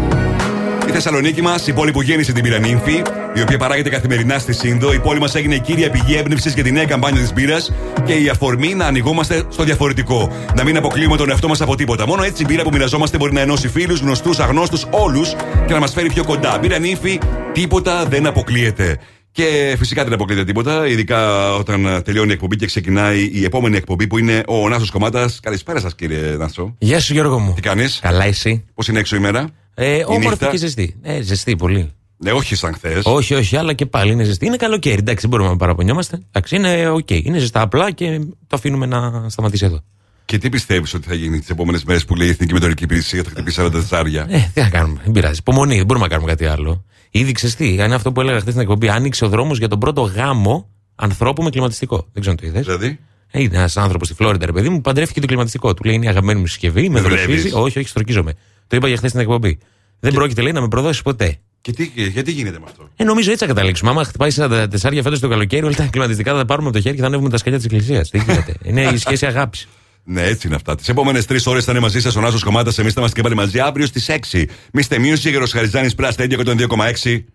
[0.88, 3.02] Η Θεσσαλονίκη μας, η πόλη που γέννησε την πύρα νύμφη,
[3.34, 4.94] η οποία παράγεται καθημερινά στη Σύνδο.
[4.94, 7.58] Η πόλη μας έγινε η κύρια πηγή έμπνευσης για τη νέα καμπάνια της μπύρα
[8.06, 10.32] και η αφορμή να ανοιγόμαστε στο διαφορετικό.
[10.56, 12.08] Να μην αποκλείουμε τον εαυτό μας από τίποτα.
[12.08, 15.36] Μόνο έτσι η μπύρα που μοιραζόμαστε μπορεί να ενώσει φίλους, γνωστούς, αγνώστους, όλους
[15.68, 16.58] και να μας φέρει πιο κοντά.
[16.62, 17.20] Μπύρα νύμφη,
[17.54, 18.98] τίποτα δεν αποκλείεται.
[19.40, 24.08] Και φυσικά δεν αποκλείεται τίποτα, ειδικά όταν τελειώνει η εκπομπή και ξεκινάει η επόμενη εκπομπή
[24.08, 25.30] που είναι ο Νάσος Κομμάτα.
[25.42, 26.76] Καλησπέρα σας, κύριε Νάσο.
[26.80, 27.54] Γεια σου, Γιώργο μου.
[27.54, 28.66] Τι κάνεις; Καλά, εσύ.
[28.74, 30.96] Πώς είναι έξω η μέρα; Ε, Η όμορφη νύχτα; και ζεστή.
[31.02, 31.92] Ε, ζεστή πολύ.
[32.18, 33.02] Ναι, όχι σαν χθες.
[33.06, 34.46] Όχι, όχι, αλλά και πάλι είναι ζεστή.
[34.46, 36.20] Είναι καλοκαίρι, εντάξει, δεν μπορούμε να παραπονιόμαστε.
[36.28, 37.10] Εντάξει, είναι οκ.
[37.10, 39.84] Είναι ζεστά απλά και το αφήνουμε να σταματήσει εδώ.
[40.26, 43.24] Και τι πιστεύεις ότι θα γίνει τις επόμενες μέρες που λέει η Εθνική Μετεωρική Υπηρεσία
[43.24, 45.40] θα χτυπήσει 40 τεσσάρια; Ε, τι να κάνουμε, δεν πειράζει.
[45.40, 46.86] Υπομονή, δεν μπορούμε να κάνουμε κάτι άλλο.
[47.20, 48.90] Ήδη ξέρεις τι, είναι αυτό που έλεγα χθες στην εκπομπή.
[48.90, 51.96] Άνοιξε ο δρόμος για τον πρώτο γάμο ανθρώπου με κλιματιστικό.
[52.14, 52.66] Δεν ξέρω αν το είδες.
[52.66, 53.00] Δηλαδή;
[53.32, 55.74] Ε, είναι ένας άνθρωπος στη Φλόριντα, ρε παιδί μου, παντρεύτηκε το κλιματιστικό.
[55.74, 57.26] Του λέει είναι η αγαπημένη μου συσκευή, με Δεν δροσίζει.
[57.28, 57.54] δουλεύεις.
[57.54, 58.34] Όχι, όχι, στροκίζομαι.
[58.68, 59.58] Το είπα για χθες στην εκπομπή.
[60.00, 61.38] Δεν πρόκειται, λέει, να με προδώσει ποτέ.
[61.62, 63.90] Και τι, γιατί γίνεται με αυτό; Ε, νομίζω έτσι θα καταλήξουμε.
[63.90, 66.96] Άμα χτυπάει 44 φέτος το καλοκαίρι, όλα τα κλιματιστικά θα τα πάρουμε από το χέρι
[66.96, 68.10] και θα ανέβουμε τα σκαλιά της Εκκλησίας.
[68.10, 68.54] Τι γίνεται.
[68.70, 69.68] Είναι η σχέση αγάπης.
[70.12, 70.76] Ναι, έτσι είναι αυτά.
[70.76, 72.72] Τις επόμενες τρεις ώρες θα είναι μαζί σας ο Νάσος Κομμάτα.
[72.78, 74.46] Εμείς θα είμαστε και πάλι μαζί αύριο στις 6.
[74.74, 77.26] Μίστε Music, Ροσχαριζάνης Plus, 102,6.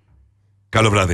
[0.69, 1.13] Καλό βράδυ.